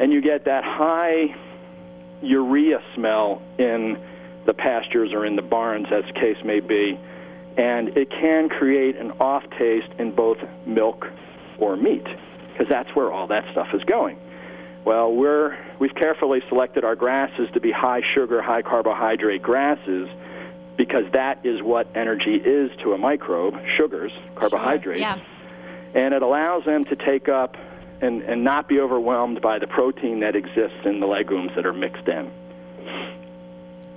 and 0.00 0.12
you 0.12 0.20
get 0.20 0.46
that 0.46 0.64
high 0.64 1.36
urea 2.22 2.82
smell 2.94 3.40
in 3.58 3.98
the 4.46 4.54
pastures 4.54 5.12
or 5.12 5.24
in 5.24 5.36
the 5.36 5.42
barns, 5.42 5.86
as 5.92 6.04
the 6.06 6.12
case 6.12 6.42
may 6.42 6.58
be, 6.58 6.98
and 7.56 7.96
it 7.96 8.10
can 8.10 8.48
create 8.48 8.96
an 8.96 9.12
off 9.20 9.44
taste 9.58 9.90
in 9.98 10.12
both 10.12 10.38
milk 10.66 11.06
or 11.58 11.76
meat, 11.76 12.06
because 12.52 12.66
that's 12.68 12.88
where 12.96 13.12
all 13.12 13.26
that 13.26 13.44
stuff 13.52 13.68
is 13.74 13.84
going. 13.84 14.18
Well, 14.84 15.12
we're 15.12 15.58
we've 15.78 15.94
carefully 15.94 16.42
selected 16.48 16.84
our 16.84 16.96
grasses 16.96 17.50
to 17.52 17.60
be 17.60 17.70
high 17.70 18.00
sugar, 18.00 18.40
high 18.40 18.62
carbohydrate 18.62 19.42
grasses 19.42 20.08
because 20.78 21.04
that 21.12 21.44
is 21.44 21.60
what 21.60 21.86
energy 21.94 22.36
is 22.36 22.74
to 22.78 22.94
a 22.94 22.98
microbe, 22.98 23.54
sugars, 23.76 24.12
carbohydrates. 24.34 25.02
Sure, 25.02 25.16
yeah. 25.16 25.22
And 25.92 26.14
it 26.14 26.22
allows 26.22 26.64
them 26.64 26.86
to 26.86 26.96
take 26.96 27.28
up 27.28 27.58
and, 28.00 28.22
and 28.22 28.44
not 28.44 28.68
be 28.68 28.80
overwhelmed 28.80 29.40
by 29.40 29.58
the 29.58 29.66
protein 29.66 30.20
that 30.20 30.36
exists 30.36 30.78
in 30.84 31.00
the 31.00 31.06
legumes 31.06 31.50
that 31.54 31.66
are 31.66 31.72
mixed 31.72 32.08
in. 32.08 32.30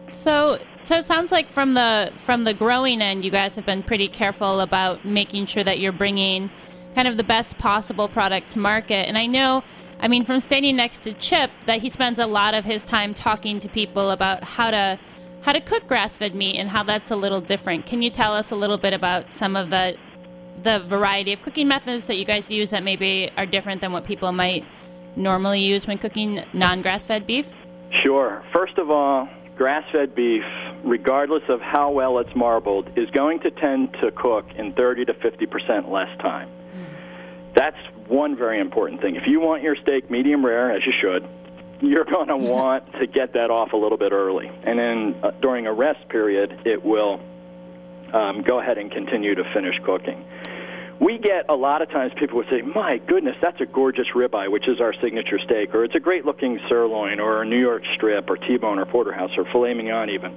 So, 0.09 0.59
so 0.81 0.97
it 0.97 1.05
sounds 1.05 1.31
like 1.31 1.49
from 1.49 1.73
the 1.73 2.11
from 2.17 2.43
the 2.43 2.53
growing 2.53 3.01
end, 3.01 3.25
you 3.25 3.31
guys 3.31 3.55
have 3.55 3.65
been 3.65 3.81
pretty 3.81 4.07
careful 4.07 4.59
about 4.59 5.03
making 5.03 5.47
sure 5.47 5.63
that 5.63 5.79
you're 5.79 5.91
bringing 5.91 6.51
kind 6.93 7.07
of 7.07 7.17
the 7.17 7.23
best 7.23 7.57
possible 7.57 8.07
product 8.07 8.51
to 8.51 8.59
market. 8.59 9.07
And 9.07 9.17
I 9.17 9.25
know, 9.25 9.63
I 9.99 10.07
mean, 10.07 10.23
from 10.23 10.39
standing 10.39 10.75
next 10.75 10.99
to 11.03 11.13
Chip, 11.13 11.49
that 11.65 11.81
he 11.81 11.89
spends 11.89 12.19
a 12.19 12.27
lot 12.27 12.53
of 12.53 12.63
his 12.63 12.85
time 12.85 13.13
talking 13.13 13.57
to 13.59 13.69
people 13.69 14.11
about 14.11 14.43
how 14.43 14.69
to 14.71 14.99
how 15.41 15.51
to 15.51 15.59
cook 15.59 15.87
grass-fed 15.87 16.35
meat 16.35 16.55
and 16.55 16.69
how 16.69 16.83
that's 16.83 17.11
a 17.11 17.15
little 17.15 17.41
different. 17.41 17.85
Can 17.85 18.01
you 18.01 18.09
tell 18.09 18.33
us 18.33 18.51
a 18.51 18.55
little 18.55 18.77
bit 18.77 18.93
about 18.93 19.33
some 19.33 19.55
of 19.55 19.71
the 19.71 19.97
the 20.63 20.80
variety 20.80 21.34
of 21.34 21.41
cooking 21.41 21.67
methods 21.67 22.08
that 22.08 22.17
you 22.17 22.26
guys 22.26 22.49
use 22.49 22.69
that 22.71 22.84
maybe 22.84 23.30
are 23.38 23.45
different 23.45 23.82
than 23.82 23.91
what 23.91 24.04
people 24.04 24.32
might 24.32 24.65
normally 25.15 25.62
use 25.62 25.86
when 25.88 25.97
cooking 25.97 26.43
non 26.54 26.82
grass 26.82 27.06
fed 27.06 27.26
beef? 27.26 27.54
Sure. 27.91 28.43
First 28.54 28.78
of 28.78 28.89
all, 28.89 29.30
grass 29.56 29.84
fed 29.91 30.15
beef, 30.15 30.43
regardless 30.84 31.43
of 31.49 31.62
how 31.62 31.91
well 31.91 32.17
it's 32.19 32.36
marbled, 32.36 32.89
is 32.97 33.10
going 33.12 33.39
to 33.41 33.52
tend 33.52 33.93
to 34.02 34.12
cook 34.12 34.45
in 34.56 34.73
30 34.73 35.06
to 35.06 35.13
50% 35.13 35.89
less 35.91 36.17
time. 36.19 36.49
That's 37.56 37.78
one 38.08 38.36
very 38.36 38.60
important 38.60 39.02
thing. 39.02 39.15
If 39.15 39.28
you 39.28 39.39
want 39.39 39.62
your 39.62 39.76
steak 39.76 40.10
medium 40.10 40.45
rare, 40.45 40.71
as 40.71 40.86
you 40.86 40.91
should, 40.91 41.28
you're 41.82 42.06
going 42.06 42.28
to 42.30 42.38
want 42.38 42.91
to 42.93 43.08
get 43.08 43.34
that 43.34 43.52
off 43.52 43.73
a 43.73 43.78
little 43.78 43.97
bit 43.97 44.12
early. 44.12 44.52
And 44.63 44.80
then 44.80 45.15
uh, 45.23 45.32
during 45.41 45.67
a 45.67 45.73
rest 45.73 46.08
period, 46.10 46.62
it 46.65 46.84
will 46.84 47.21
um, 48.13 48.41
go 48.41 48.60
ahead 48.60 48.78
and 48.78 48.91
continue 48.91 49.36
to 49.36 49.43
finish 49.54 49.80
cooking. 49.84 50.26
We 51.03 51.17
get 51.17 51.49
a 51.49 51.55
lot 51.55 51.81
of 51.81 51.89
times 51.89 52.13
people 52.15 52.37
would 52.37 52.47
say, 52.49 52.61
"My 52.61 52.97
goodness, 52.97 53.35
that's 53.41 53.59
a 53.59 53.65
gorgeous 53.65 54.07
ribeye, 54.15 54.49
which 54.49 54.69
is 54.69 54.79
our 54.79 54.93
signature 54.93 55.37
steak, 55.37 55.75
or 55.75 55.83
it's 55.83 55.95
a 55.95 55.99
great-looking 55.99 56.61
sirloin, 56.69 57.19
or 57.19 57.41
a 57.41 57.45
New 57.45 57.59
York 57.59 57.83
strip, 57.93 58.29
or 58.29 58.37
T-bone, 58.37 58.79
or 58.79 58.85
porterhouse, 58.85 59.37
or 59.37 59.43
filet 59.43 59.73
mignon, 59.73 60.09
even." 60.09 60.33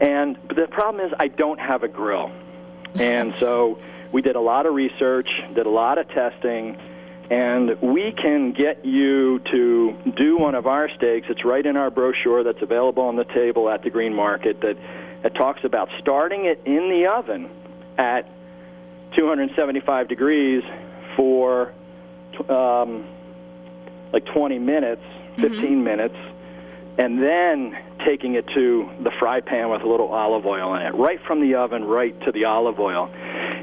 And 0.00 0.38
but 0.46 0.56
the 0.56 0.68
problem 0.68 1.04
is, 1.04 1.12
I 1.18 1.26
don't 1.26 1.58
have 1.58 1.82
a 1.82 1.88
grill, 1.88 2.30
and 3.00 3.34
so 3.38 3.78
we 4.12 4.22
did 4.22 4.36
a 4.36 4.40
lot 4.40 4.66
of 4.66 4.74
research, 4.74 5.28
did 5.54 5.66
a 5.66 5.70
lot 5.70 5.98
of 5.98 6.08
testing, 6.10 6.76
and 7.28 7.76
we 7.80 8.12
can 8.12 8.52
get 8.52 8.84
you 8.84 9.40
to 9.50 9.96
do 10.16 10.36
one 10.36 10.54
of 10.54 10.68
our 10.68 10.88
steaks. 10.90 11.26
It's 11.28 11.44
right 11.44 11.66
in 11.66 11.76
our 11.76 11.90
brochure 11.90 12.44
that's 12.44 12.62
available 12.62 13.02
on 13.02 13.16
the 13.16 13.24
table 13.24 13.68
at 13.68 13.82
the 13.82 13.90
Green 13.90 14.14
Market 14.14 14.60
that, 14.60 14.76
that 15.22 15.34
talks 15.34 15.64
about 15.64 15.88
starting 15.98 16.44
it 16.44 16.60
in 16.64 16.88
the 16.90 17.06
oven 17.06 17.50
at 17.98 18.28
275 19.16 20.08
degrees 20.08 20.62
for 21.16 21.72
um, 22.48 23.06
like 24.12 24.24
20 24.26 24.58
minutes, 24.58 25.02
15 25.36 25.82
minutes, 25.82 26.16
and 26.98 27.22
then 27.22 27.76
taking 28.04 28.34
it 28.34 28.46
to 28.48 28.88
the 29.02 29.10
fry 29.18 29.40
pan 29.40 29.70
with 29.70 29.82
a 29.82 29.88
little 29.88 30.08
olive 30.08 30.46
oil 30.46 30.74
in 30.74 30.82
it, 30.82 30.94
right 30.94 31.20
from 31.26 31.40
the 31.40 31.54
oven 31.54 31.84
right 31.84 32.18
to 32.22 32.32
the 32.32 32.44
olive 32.44 32.78
oil. 32.78 33.10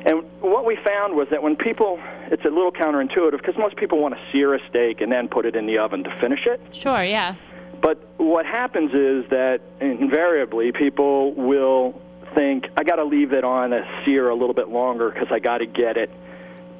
And 0.05 0.23
what 0.39 0.65
we 0.65 0.77
found 0.77 1.15
was 1.15 1.27
that 1.31 1.43
when 1.43 1.55
people, 1.55 1.99
it's 2.31 2.45
a 2.45 2.49
little 2.49 2.71
counterintuitive 2.71 3.37
because 3.37 3.57
most 3.57 3.75
people 3.75 3.99
want 3.99 4.15
to 4.15 4.21
sear 4.31 4.53
a 4.53 4.59
steak 4.69 5.01
and 5.01 5.11
then 5.11 5.27
put 5.27 5.45
it 5.45 5.55
in 5.55 5.65
the 5.65 5.77
oven 5.77 6.03
to 6.03 6.15
finish 6.17 6.45
it. 6.45 6.61
Sure, 6.71 7.03
yeah. 7.03 7.35
But 7.81 8.07
what 8.17 8.45
happens 8.45 8.93
is 8.93 9.29
that 9.29 9.61
invariably 9.81 10.71
people 10.71 11.33
will 11.33 12.01
think, 12.37 12.65
I 12.77 12.83
got 12.83 12.97
to 12.97 13.03
leave 13.03 13.33
it 13.33 13.43
on 13.43 13.73
a 13.73 13.81
sear 14.05 14.29
a 14.29 14.35
little 14.35 14.53
bit 14.53 14.69
longer 14.69 15.09
because 15.09 15.29
I 15.31 15.39
got 15.39 15.57
to 15.57 15.65
get 15.65 15.97
it 15.97 16.11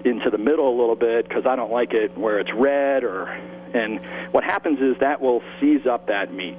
into 0.05 0.29
the 0.29 0.37
middle 0.37 0.69
a 0.69 0.77
little 0.79 0.95
bit 0.95 1.27
because 1.27 1.45
I 1.45 1.55
don't 1.55 1.71
like 1.71 1.93
it 1.93 2.15
where 2.17 2.39
it's 2.39 2.53
red 2.53 3.03
or 3.03 3.25
and 3.73 3.99
what 4.31 4.43
happens 4.43 4.79
is 4.79 4.95
that 4.99 5.19
will 5.19 5.41
seize 5.59 5.85
up 5.85 6.07
that 6.07 6.31
meat. 6.33 6.57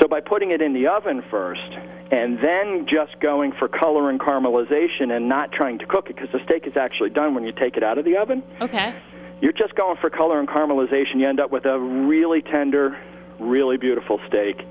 So 0.00 0.08
by 0.08 0.20
putting 0.20 0.50
it 0.52 0.62
in 0.62 0.72
the 0.72 0.86
oven 0.86 1.22
first 1.30 1.68
and 2.10 2.38
then 2.38 2.86
just 2.88 3.18
going 3.20 3.52
for 3.58 3.68
color 3.68 4.08
and 4.08 4.20
caramelization 4.20 5.14
and 5.14 5.28
not 5.28 5.50
trying 5.52 5.78
to 5.80 5.86
cook 5.86 6.08
it 6.08 6.16
because 6.16 6.30
the 6.32 6.42
steak 6.44 6.66
is 6.66 6.76
actually 6.76 7.10
done 7.10 7.34
when 7.34 7.44
you 7.44 7.52
take 7.52 7.76
it 7.76 7.82
out 7.82 7.98
of 7.98 8.04
the 8.04 8.16
oven, 8.16 8.42
Okay. 8.60 8.94
you're 9.40 9.52
just 9.52 9.74
going 9.74 9.96
for 10.00 10.08
color 10.08 10.38
and 10.38 10.48
caramelization. 10.48 11.16
You 11.16 11.28
end 11.28 11.40
up 11.40 11.50
with 11.50 11.66
a 11.66 11.78
really 11.78 12.40
tender, 12.40 12.96
really 13.40 13.76
beautiful 13.76 14.20
steak 14.28 14.62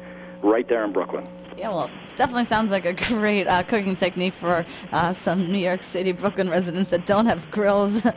right 0.41 0.67
there 0.69 0.84
in 0.86 0.93
Brooklyn. 0.93 1.28
Yeah, 1.57 1.69
well, 1.69 1.85
it 1.85 2.17
definitely 2.17 2.45
sounds 2.45 2.69
like 2.71 2.85
a 2.85 2.93
great 2.93 3.47
uh, 3.47 3.63
cooking 3.63 3.95
technique 3.95 4.33
for 4.33 4.65
uh, 4.91 5.13
some 5.13 5.51
New 5.51 5.59
York 5.59 5.83
City, 5.83 6.11
Brooklyn 6.11 6.49
residents 6.49 6.89
that 6.89 7.05
don't 7.05 7.25
have 7.25 7.49
grills. 7.51 8.01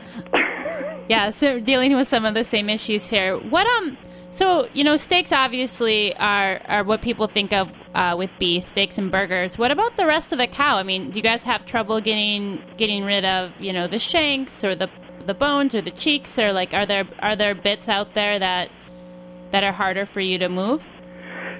Yeah, 1.09 1.31
so 1.31 1.59
dealing 1.59 1.96
with 1.96 2.07
some 2.07 2.27
of 2.27 2.35
the 2.35 2.44
same 2.44 2.68
issues 2.68 3.09
here. 3.09 3.38
What 3.38 3.66
um 3.66 3.96
so, 4.31 4.68
you 4.74 4.85
know, 4.85 4.96
steaks 4.96 5.33
obviously 5.33 6.14
are 6.16 6.61
are 6.66 6.85
what 6.85 7.01
people 7.01 7.27
think 7.27 7.53
of 7.53 7.72
uh, 7.94 8.14
with 8.16 8.31
beef, 8.38 8.68
steaks 8.68 8.98
and 8.98 9.11
burgers. 9.11 9.57
What 9.57 9.70
about 9.70 9.96
the 9.96 10.05
rest 10.05 10.33
of 10.33 10.38
the 10.38 10.46
cow? 10.46 10.77
I 10.77 10.83
mean, 10.83 11.11
do 11.11 11.18
you 11.18 11.22
guys 11.22 11.42
have 11.44 11.64
trouble 11.64 12.01
getting 12.01 12.62
getting 12.77 13.05
rid 13.05 13.24
of, 13.24 13.53
you 13.59 13.72
know, 13.72 13.87
the 13.87 13.98
shanks 13.98 14.62
or 14.62 14.74
the 14.74 14.90
the 15.24 15.33
bones 15.35 15.74
or 15.74 15.81
the 15.81 15.90
cheeks 15.90 16.38
or 16.38 16.53
like 16.53 16.74
are 16.74 16.85
there 16.85 17.09
are 17.20 17.35
there 17.35 17.55
bits 17.55 17.88
out 17.88 18.12
there 18.12 18.38
that 18.38 18.70
that 19.51 19.64
are 19.64 19.72
harder 19.72 20.05
for 20.05 20.20
you 20.20 20.38
to 20.38 20.51
move? 20.51 20.85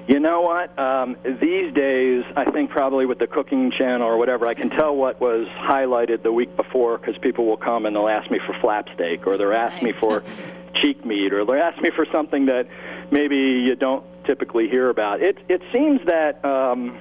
You 0.09 0.19
know 0.19 0.41
what? 0.41 0.77
Um, 0.79 1.17
these 1.23 1.71
days, 1.71 2.23
I 2.35 2.49
think 2.49 2.71
probably 2.71 3.05
with 3.05 3.19
the 3.19 3.27
cooking 3.27 3.69
channel 3.69 4.07
or 4.07 4.17
whatever, 4.17 4.47
I 4.47 4.55
can 4.55 4.71
tell 4.71 4.95
what 4.95 5.21
was 5.21 5.47
highlighted 5.49 6.23
the 6.23 6.31
week 6.31 6.55
before 6.55 6.97
because 6.97 7.15
people 7.19 7.45
will 7.45 7.57
come 7.57 7.85
and 7.85 7.95
they'll 7.95 8.07
ask 8.07 8.31
me 8.31 8.39
for 8.43 8.55
flap 8.59 8.87
steak 8.95 9.27
or 9.27 9.37
they'll 9.37 9.53
ask 9.53 9.83
me 9.83 9.91
for 9.91 10.23
cheek 10.81 11.05
meat 11.05 11.31
or 11.31 11.45
they'll 11.45 11.61
ask 11.61 11.79
me 11.83 11.91
for 11.95 12.07
something 12.11 12.47
that 12.47 12.67
maybe 13.11 13.35
you 13.35 13.75
don't 13.75 14.03
typically 14.25 14.67
hear 14.67 14.89
about. 14.89 15.21
It 15.21 15.37
it 15.47 15.61
seems 15.71 16.01
that. 16.07 16.43
Um, 16.43 16.97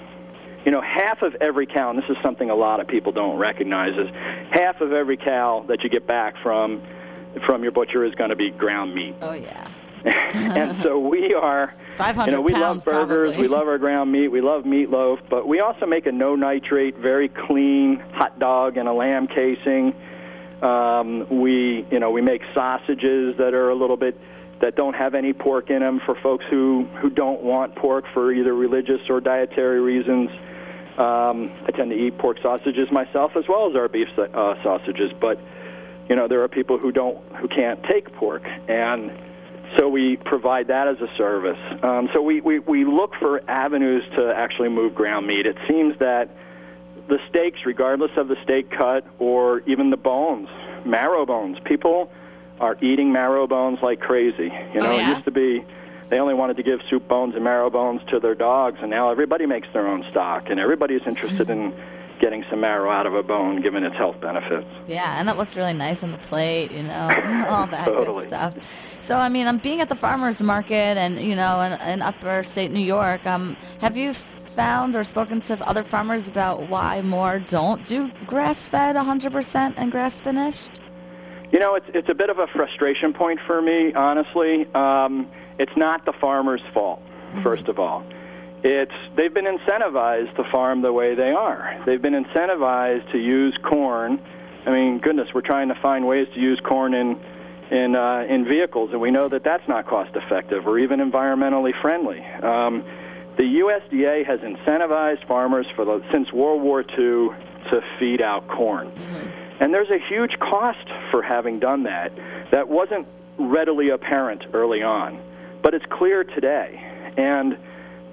you 0.65 0.73
know, 0.73 0.83
half 0.83 1.23
of 1.23 1.35
every 1.37 1.67
cow, 1.67 1.89
and 1.89 1.99
this 1.99 2.11
is 2.11 2.17
something 2.23 2.51
a 2.51 2.55
lot 2.55 2.81
of 2.81 2.89
people 2.89 3.13
don't 3.13 3.39
recognize, 3.39 3.97
is 3.97 4.11
half 4.51 4.83
of 4.83 4.93
every 4.93 5.17
cow 5.17 5.65
that 5.69 5.83
you 5.83 5.89
get 5.89 6.07
back 6.07 6.35
from 6.43 6.83
from 7.47 7.63
your 7.63 7.73
butcher 7.73 8.05
is 8.05 8.15
going 8.17 8.31
to 8.31 8.37
be 8.37 8.51
ground 8.51 8.95
meat. 8.95 9.15
oh, 9.23 9.33
yeah. 9.33 9.71
and 10.05 10.83
so 10.83 10.99
we 10.99 11.33
are 11.33 11.73
500 11.99 12.31
you 12.31 12.37
know 12.37 12.41
we 12.41 12.53
pounds, 12.53 12.87
love 12.87 13.09
burgers 13.09 13.31
probably. 13.31 13.49
we 13.49 13.49
love 13.49 13.67
our 13.67 13.77
ground 13.77 14.13
meat 14.13 14.29
we 14.29 14.41
love 14.41 14.63
meatloaf 14.63 15.19
but 15.29 15.49
we 15.49 15.59
also 15.59 15.85
make 15.85 16.07
a 16.07 16.13
no 16.13 16.37
nitrate 16.37 16.97
very 16.97 17.29
clean 17.29 17.99
hot 18.13 18.39
dog 18.39 18.77
and 18.77 18.89
a 18.89 18.93
lamb 18.93 19.27
casing 19.27 19.93
um, 20.63 21.27
we 21.29 21.85
you 21.91 21.99
know 21.99 22.11
we 22.11 22.23
make 22.23 22.43
sausages 22.55 23.37
that 23.39 23.53
are 23.53 23.71
a 23.71 23.75
little 23.75 23.97
bit 23.97 24.19
that 24.61 24.77
don't 24.77 24.95
have 24.95 25.15
any 25.15 25.33
pork 25.33 25.71
in 25.71 25.81
them 25.81 26.01
for 26.07 26.15
folks 26.23 26.45
who 26.49 26.87
who 27.01 27.11
don't 27.11 27.43
want 27.43 27.75
pork 27.75 28.05
for 28.15 28.33
either 28.33 28.55
religious 28.55 29.01
or 29.11 29.21
dietary 29.21 29.81
reasons 29.81 30.31
um, 30.99 31.53
I 31.67 31.73
tend 31.75 31.91
to 31.91 31.97
eat 31.97 32.17
pork 32.19 32.39
sausages 32.41 32.93
myself 32.93 33.33
as 33.37 33.45
well 33.49 33.69
as 33.69 33.75
our 33.75 33.89
beef 33.89 34.09
uh, 34.17 34.55
sausages 34.63 35.11
but 35.21 35.41
you 36.09 36.15
know 36.15 36.29
there 36.29 36.45
are 36.45 36.49
people 36.49 36.79
who 36.79 36.93
don't 36.93 37.19
who 37.35 37.49
can't 37.49 37.83
take 37.91 38.13
pork 38.15 38.45
and 38.69 39.11
so 39.77 39.89
we 39.89 40.17
provide 40.17 40.69
that 40.69 40.89
as 40.89 40.97
a 41.01 41.09
service. 41.17 41.59
Um, 41.83 42.09
so 42.13 42.23
we, 42.23 42.41
we, 42.41 42.59
we 42.61 42.85
look 42.85 43.13
for 43.19 43.43
avenues 43.51 44.03
to 44.17 44.33
actually 44.35 44.69
move 44.71 44.95
ground 44.95 45.27
meat. 45.27 45.47
It 45.47 45.57
seems 45.69 45.99
that 45.99 46.31
the 47.09 47.19
steaks 47.29 47.61
regardless 47.65 48.11
of 48.17 48.29
the 48.29 48.37
steak 48.45 48.71
cut 48.71 49.07
or 49.19 49.61
even 49.67 49.89
the 49.91 49.97
bones 49.97 50.49
marrow 50.85 51.25
bones 51.25 51.57
people 51.65 52.11
are 52.61 52.77
eating 52.83 53.13
marrow 53.13 53.47
bones 53.47 53.79
like 53.83 53.99
crazy. 54.01 54.53
You 54.75 54.81
Oh, 54.81 54.85
know 54.85 54.97
yeah? 54.97 55.11
it 55.11 55.13
used 55.15 55.25
to 55.25 55.31
be 55.31 55.65
they 56.11 56.19
only 56.19 56.35
wanted 56.35 56.57
to 56.59 56.63
give 56.63 56.81
soup 56.89 57.07
bones 57.09 57.35
and 57.35 57.45
marrow 57.45 57.71
bones 57.71 58.01
to 58.11 58.19
their 58.21 58.35
dogs 58.35 58.79
and 58.83 58.91
now 58.91 59.11
everybody 59.11 59.47
makes 59.47 59.69
their 59.73 59.87
own 59.89 60.05
stock 60.11 60.51
and 60.51 60.59
everybody 60.61 60.95
is 60.95 61.03
interested 61.07 61.49
in 61.51 61.73
getting 62.21 62.45
some 62.51 62.61
marrow 62.61 62.91
out 62.91 63.07
of 63.07 63.15
a 63.15 63.23
bone 63.23 63.61
given 63.63 63.85
its 63.85 63.97
health 63.97 64.21
benefits 64.21 64.67
Yeah, 64.87 65.19
and 65.21 65.29
it 65.29 65.37
looks 65.37 65.57
really 65.57 65.73
nice 65.73 66.03
on 66.03 66.13
the 66.13 66.19
plate, 66.19 66.73
you 66.73 66.83
know, 66.83 67.09
all 67.49 67.67
that 67.67 67.87
Totally. 67.87 68.27
good 68.27 68.31
stuff. 68.31 68.99
So, 69.01 69.17
I 69.19 69.29
mean, 69.29 69.47
I'm 69.47 69.59
being 69.59 69.81
at 69.81 69.89
the 69.89 69.97
farmers 69.97 70.43
market 70.43 70.99
and, 70.99 71.21
you 71.21 71.35
know, 71.35 71.61
in, 71.61 71.81
in 71.89 72.03
upper 72.03 72.43
state 72.43 72.71
New 72.71 72.81
York. 72.85 73.27
Um, 73.27 73.57
have 73.81 73.97
you 73.97 74.15
found 74.15 74.97
or 74.97 75.05
spoken 75.05 75.41
to 75.43 75.69
other 75.69 75.85
farmers 75.85 76.27
about 76.27 76.69
why 76.69 77.01
more 77.03 77.39
don't 77.39 77.85
do 77.85 78.11
grass 78.27 78.69
fed 78.69 78.97
100% 78.97 79.75
and 79.77 79.93
grass 79.93 80.21
finished? 80.21 80.81
You 81.53 81.59
know, 81.61 81.77
it's 81.77 81.87
it's 81.95 82.09
a 82.11 82.15
bit 82.15 82.29
of 82.29 82.39
a 82.39 82.47
frustration 82.49 83.15
point 83.15 83.41
for 83.47 83.63
me, 83.63 83.95
honestly. 83.95 84.67
Um, 84.75 85.31
it's 85.59 85.73
not 85.77 86.05
the 86.05 86.13
farmer's 86.13 86.61
fault, 86.75 87.01
first 87.43 87.69
of 87.69 87.79
all. 87.79 88.05
It's 88.63 88.93
they've 89.17 89.33
been 89.33 89.47
incentivized 89.47 90.35
to 90.37 90.45
farm 90.51 90.83
the 90.83 90.93
way 90.93 91.15
they 91.15 91.31
are. 91.31 91.81
They've 91.87 92.03
been 92.03 92.25
incentivized 92.25 93.13
to 93.13 93.19
use 93.19 93.57
corn. 93.63 94.21
I 94.67 94.71
mean, 94.71 94.99
goodness, 94.99 95.29
we're 95.35 95.43
trying 95.43 95.69
to 95.69 95.77
find 95.81 96.07
ways 96.07 96.27
to 96.35 96.41
use 96.41 96.61
corn 96.67 96.95
in 96.95 97.21
in 97.71 97.95
uh, 97.95 98.27
in 98.29 98.45
vehicles, 98.45 98.91
and 98.93 99.01
we 99.01 99.11
know 99.11 99.29
that 99.29 99.45
that's 99.45 99.67
not 99.69 99.87
cost 99.87 100.17
effective 100.17 100.67
or 100.67 100.79
even 100.79 100.99
environmentally 100.99 101.73
friendly. 101.81 102.21
Um, 102.43 102.85
the 103.37 103.45
USDA 103.45 104.27
has 104.27 104.41
incentivized 104.41 105.27
farmers 105.29 105.67
for 105.77 105.85
the, 105.85 106.03
since 106.13 106.33
World 106.33 106.61
War 106.61 106.81
II 106.81 107.31
to 107.71 107.81
feed 107.99 108.21
out 108.21 108.49
corn. 108.49 108.89
And 109.61 109.73
there's 109.73 109.91
a 109.91 109.99
huge 110.09 110.33
cost 110.41 110.87
for 111.11 111.23
having 111.23 111.61
done 111.61 111.85
that 111.85 112.13
that 112.51 112.69
wasn't 112.69 113.07
readily 113.39 113.91
apparent 113.91 114.43
early 114.53 114.83
on, 114.83 115.21
but 115.63 115.75
it's 115.75 115.85
clear 115.91 116.25
today. 116.25 116.81
And 117.17 117.57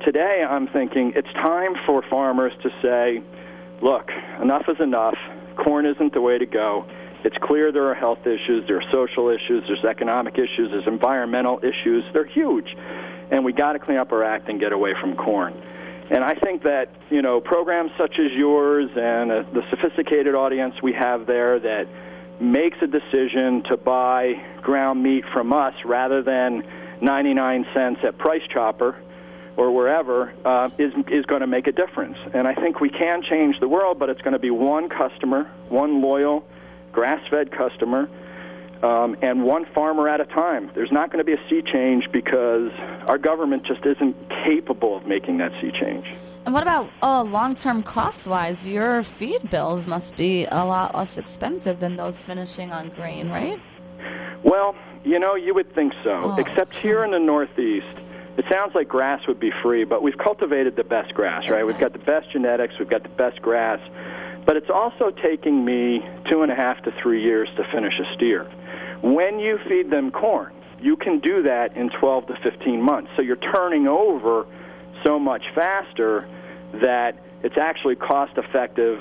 today 0.03 0.43
I'm 0.47 0.67
thinking 0.67 1.13
it's 1.15 1.31
time 1.33 1.73
for 1.85 2.03
farmers 2.09 2.53
to 2.63 2.69
say, 2.81 3.21
look, 3.81 4.09
enough 4.41 4.63
is 4.67 4.77
enough. 4.79 5.17
Corn 5.57 5.85
isn't 5.85 6.13
the 6.13 6.21
way 6.21 6.37
to 6.37 6.45
go. 6.45 6.85
It's 7.23 7.37
clear 7.41 7.71
there 7.71 7.87
are 7.87 7.95
health 7.95 8.27
issues, 8.27 8.67
there 8.67 8.77
are 8.77 8.91
social 8.93 9.29
issues, 9.29 9.63
there's 9.67 9.83
economic 9.83 10.35
issues, 10.35 10.69
there's 10.71 10.87
environmental 10.87 11.59
issues. 11.63 12.03
They're 12.13 12.27
huge. 12.27 12.75
And 13.31 13.43
we 13.43 13.53
got 13.53 13.73
to 13.73 13.79
clean 13.79 13.97
up 13.97 14.11
our 14.11 14.23
act 14.23 14.47
and 14.47 14.59
get 14.59 14.71
away 14.71 14.93
from 15.01 15.15
corn. 15.15 15.53
And 16.11 16.23
I 16.23 16.35
think 16.35 16.63
that, 16.63 16.91
you 17.09 17.23
know, 17.23 17.41
programs 17.41 17.89
such 17.97 18.19
as 18.19 18.31
yours 18.31 18.91
and 18.95 19.31
uh, 19.31 19.43
the 19.53 19.63
sophisticated 19.71 20.35
audience 20.35 20.75
we 20.83 20.93
have 20.93 21.25
there 21.25 21.59
that 21.59 21.87
makes 22.39 22.77
a 22.83 22.87
decision 22.87 23.63
to 23.69 23.77
buy 23.77 24.33
ground 24.61 25.01
meat 25.01 25.23
from 25.33 25.51
us 25.51 25.73
rather 25.83 26.21
than 26.21 26.63
99 27.01 27.65
cents 27.73 28.01
at 28.03 28.19
Price 28.19 28.43
Chopper 28.53 28.95
or 29.57 29.71
wherever 29.71 30.33
uh, 30.45 30.69
is 30.77 30.93
is 31.07 31.25
going 31.25 31.41
to 31.41 31.47
make 31.47 31.67
a 31.67 31.71
difference. 31.71 32.17
And 32.33 32.47
I 32.47 32.55
think 32.55 32.81
we 32.81 32.89
can 32.89 33.21
change 33.23 33.59
the 33.59 33.67
world, 33.67 33.99
but 33.99 34.09
it's 34.09 34.21
going 34.21 34.33
to 34.33 34.39
be 34.39 34.51
one 34.51 34.89
customer, 34.89 35.49
one 35.69 36.01
loyal, 36.01 36.45
grass-fed 36.91 37.51
customer, 37.51 38.09
um, 38.83 39.15
and 39.21 39.43
one 39.43 39.65
farmer 39.73 40.07
at 40.09 40.19
a 40.21 40.25
time. 40.25 40.69
There's 40.75 40.91
not 40.91 41.11
going 41.11 41.19
to 41.19 41.23
be 41.23 41.33
a 41.33 41.49
sea 41.49 41.61
change 41.61 42.11
because 42.11 42.71
our 43.07 43.17
government 43.17 43.65
just 43.65 43.85
isn't 43.85 44.15
capable 44.43 44.97
of 44.97 45.05
making 45.07 45.37
that 45.37 45.51
sea 45.61 45.71
change. 45.71 46.05
And 46.45 46.53
what 46.53 46.61
about 46.61 46.89
oh, 47.01 47.23
long-term 47.23 47.81
cost-wise? 47.83 48.67
Your 48.67 49.01
feed 49.01 49.49
bills 49.49 49.87
must 49.87 50.15
be 50.15 50.45
a 50.45 50.63
lot 50.63 50.93
less 50.93 51.17
expensive 51.17 51.79
than 51.79 51.95
those 51.95 52.21
finishing 52.21 52.71
on 52.71 52.89
grain, 52.89 53.31
right? 53.31 53.59
Well, 54.43 54.75
you 55.03 55.17
know, 55.17 55.33
you 55.33 55.55
would 55.55 55.73
think 55.73 55.93
so, 56.03 56.21
Oh, 56.23 56.35
except 56.37 56.75
here 56.75 57.03
in 57.03 57.11
the 57.11 57.19
Northeast. 57.19 57.97
It 58.37 58.45
sounds 58.51 58.75
like 58.75 58.87
grass 58.87 59.25
would 59.27 59.39
be 59.39 59.51
free, 59.63 59.85
but 59.85 60.03
we've 60.03 60.17
cultivated 60.17 60.75
the 60.75 60.83
best 60.83 61.13
grass, 61.13 61.49
right? 61.49 61.65
We've 61.65 61.79
got 61.79 61.93
the 61.93 61.99
best 61.99 62.31
genetics, 62.31 62.73
we've 62.77 62.89
got 62.89 63.03
the 63.03 63.09
best 63.09 63.41
grass, 63.41 63.79
but 64.45 64.57
it's 64.57 64.69
also 64.69 65.09
taking 65.09 65.63
me 65.63 66.05
two 66.29 66.41
and 66.41 66.51
a 66.51 66.55
half 66.55 66.83
to 66.83 66.91
three 67.01 67.23
years 67.23 67.47
to 67.55 67.63
finish 67.71 67.93
a 67.99 68.15
steer. 68.15 68.43
When 69.01 69.39
you 69.39 69.57
feed 69.67 69.89
them 69.89 70.11
corn, 70.11 70.53
you 70.81 70.97
can 70.97 71.19
do 71.19 71.43
that 71.43 71.75
in 71.75 71.89
12 71.89 72.27
to 72.27 72.35
15 72.43 72.81
months. 72.81 73.09
So 73.15 73.21
you're 73.21 73.37
turning 73.37 73.87
over 73.87 74.45
so 75.03 75.17
much 75.17 75.43
faster 75.53 76.27
that 76.81 77.17
it's 77.43 77.57
actually 77.57 77.95
cost 77.95 78.37
effective 78.37 78.99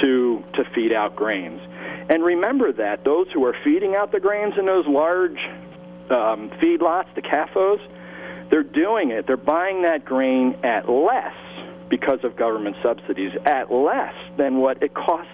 to 0.00 0.42
to 0.54 0.64
feed 0.74 0.92
out 0.92 1.16
grains. 1.16 1.60
And 2.08 2.24
remember 2.24 2.72
that 2.72 3.04
those 3.04 3.26
who 3.32 3.44
are 3.44 3.54
feeding 3.62 3.94
out 3.94 4.12
the 4.12 4.20
grains 4.20 4.54
in 4.58 4.66
those 4.66 4.86
large 4.86 5.38
um, 6.10 6.50
feedlots, 6.60 7.12
the 7.14 7.22
CAFOs, 7.22 7.80
they're 8.50 8.62
doing 8.62 9.10
it. 9.10 9.26
They're 9.26 9.36
buying 9.36 9.82
that 9.82 10.04
grain 10.04 10.56
at 10.62 10.88
less 10.88 11.34
because 11.88 12.20
of 12.22 12.36
government 12.36 12.76
subsidies, 12.82 13.32
at 13.44 13.72
less 13.72 14.14
than 14.36 14.58
what 14.58 14.82
it 14.82 14.94
cost 14.94 15.28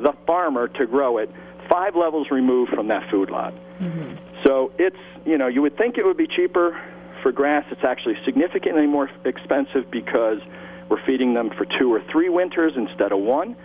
the 0.00 0.12
farmer 0.26 0.68
to 0.68 0.86
grow 0.86 1.18
it, 1.18 1.30
five 1.68 1.94
levels 1.94 2.30
removed 2.30 2.72
from 2.72 2.88
that 2.88 3.08
feedlot. 3.10 3.52
Mm-hmm. 3.80 4.16
So 4.44 4.72
it's, 4.78 4.96
you 5.24 5.38
know, 5.38 5.46
you 5.46 5.62
would 5.62 5.76
think 5.76 5.98
it 5.98 6.04
would 6.04 6.16
be 6.16 6.26
cheaper 6.26 6.80
for 7.22 7.32
grass. 7.32 7.64
It's 7.70 7.84
actually 7.84 8.16
significantly 8.24 8.86
more 8.86 9.10
expensive 9.24 9.90
because 9.90 10.38
we're 10.88 11.04
feeding 11.04 11.34
them 11.34 11.50
for 11.50 11.66
two 11.78 11.92
or 11.92 12.02
three 12.10 12.28
winters 12.28 12.72
instead 12.76 13.12
of 13.12 13.20
one. 13.20 13.56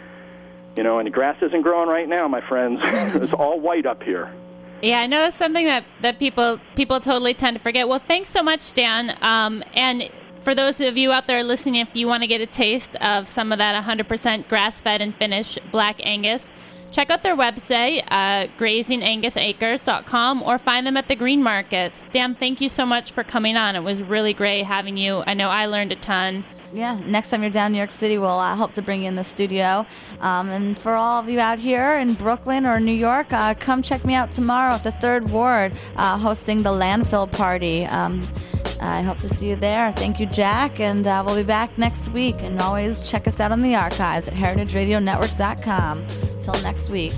You 0.77 0.83
know, 0.83 0.99
and 0.99 1.07
the 1.07 1.11
grass 1.11 1.37
isn't 1.41 1.61
growing 1.61 1.87
right 1.87 2.07
now, 2.07 2.27
my 2.27 2.41
friends. 2.41 2.81
it's 2.83 3.33
all 3.33 3.59
white 3.59 3.85
up 3.85 4.03
here. 4.03 4.31
Yeah, 4.85 4.99
I 4.99 5.07
know 5.07 5.21
that's 5.21 5.35
something 5.35 5.65
that, 5.65 5.83
that 6.01 6.19
people 6.19 6.59
people 6.75 6.99
totally 6.99 7.33
tend 7.33 7.57
to 7.57 7.63
forget. 7.63 7.87
Well, 7.87 7.97
thanks 7.97 8.29
so 8.29 8.43
much, 8.43 8.71
Dan. 8.73 9.17
Um, 9.23 9.63
and 9.73 10.11
for 10.41 10.53
those 10.53 10.79
of 10.79 10.95
you 10.95 11.11
out 11.11 11.25
there 11.25 11.43
listening, 11.43 11.81
if 11.81 11.89
you 11.95 12.05
want 12.05 12.21
to 12.21 12.27
get 12.27 12.39
a 12.39 12.45
taste 12.45 12.95
of 12.97 13.27
some 13.27 13.51
of 13.51 13.57
that 13.57 13.83
100% 13.83 14.47
grass-fed 14.47 15.01
and 15.01 15.15
finished 15.15 15.57
Black 15.71 15.99
Angus, 16.05 16.51
check 16.91 17.09
out 17.09 17.23
their 17.23 17.35
website, 17.35 18.03
uh, 18.09 18.45
grazinangusacres.com, 18.59 20.43
or 20.43 20.59
find 20.59 20.85
them 20.85 20.97
at 20.97 21.07
the 21.07 21.15
green 21.15 21.41
markets. 21.41 22.07
Dan, 22.11 22.35
thank 22.35 22.61
you 22.61 22.69
so 22.69 22.85
much 22.85 23.11
for 23.11 23.23
coming 23.23 23.57
on. 23.57 23.75
It 23.75 23.81
was 23.81 24.03
really 24.03 24.35
great 24.35 24.65
having 24.65 24.97
you. 24.97 25.23
I 25.25 25.33
know 25.33 25.49
I 25.49 25.65
learned 25.65 25.93
a 25.93 25.95
ton. 25.95 26.45
Yeah, 26.75 26.99
next 27.05 27.29
time 27.29 27.41
you're 27.41 27.51
down 27.51 27.71
New 27.71 27.77
York 27.77 27.89
City, 27.89 28.17
we'll 28.17 28.31
uh, 28.31 28.53
hope 28.53 28.73
to 28.73 28.81
bring 28.81 29.03
you 29.03 29.07
in 29.07 29.15
the 29.15 29.23
studio. 29.23 29.85
Um, 30.19 30.49
and 30.49 30.77
for 30.77 30.95
all 30.95 31.21
of 31.21 31.29
you 31.29 31.39
out 31.39 31.57
here 31.57 31.93
in 31.93 32.15
Brooklyn 32.15 32.65
or 32.65 32.81
New 32.81 32.91
York, 32.91 33.31
uh, 33.31 33.53
come 33.53 33.81
check 33.81 34.03
me 34.03 34.13
out 34.13 34.33
tomorrow 34.33 34.73
at 34.73 34.83
the 34.83 34.91
Third 34.91 35.29
Ward, 35.29 35.71
uh, 35.95 36.17
hosting 36.17 36.63
the 36.63 36.71
landfill 36.71 37.31
party. 37.31 37.85
Um, 37.85 38.21
I 38.81 39.01
hope 39.01 39.19
to 39.19 39.29
see 39.29 39.49
you 39.49 39.55
there. 39.55 39.93
Thank 39.93 40.19
you, 40.19 40.25
Jack, 40.25 40.81
and 40.81 41.07
uh, 41.07 41.23
we'll 41.25 41.37
be 41.37 41.43
back 41.43 41.77
next 41.77 42.09
week. 42.09 42.35
And 42.39 42.59
always 42.59 43.09
check 43.09 43.25
us 43.25 43.39
out 43.39 43.53
on 43.53 43.61
the 43.61 43.75
archives 43.75 44.27
at 44.27 44.33
heritageradionetwork.com. 44.33 46.05
Till 46.41 46.61
next 46.61 46.89
week. 46.89 47.13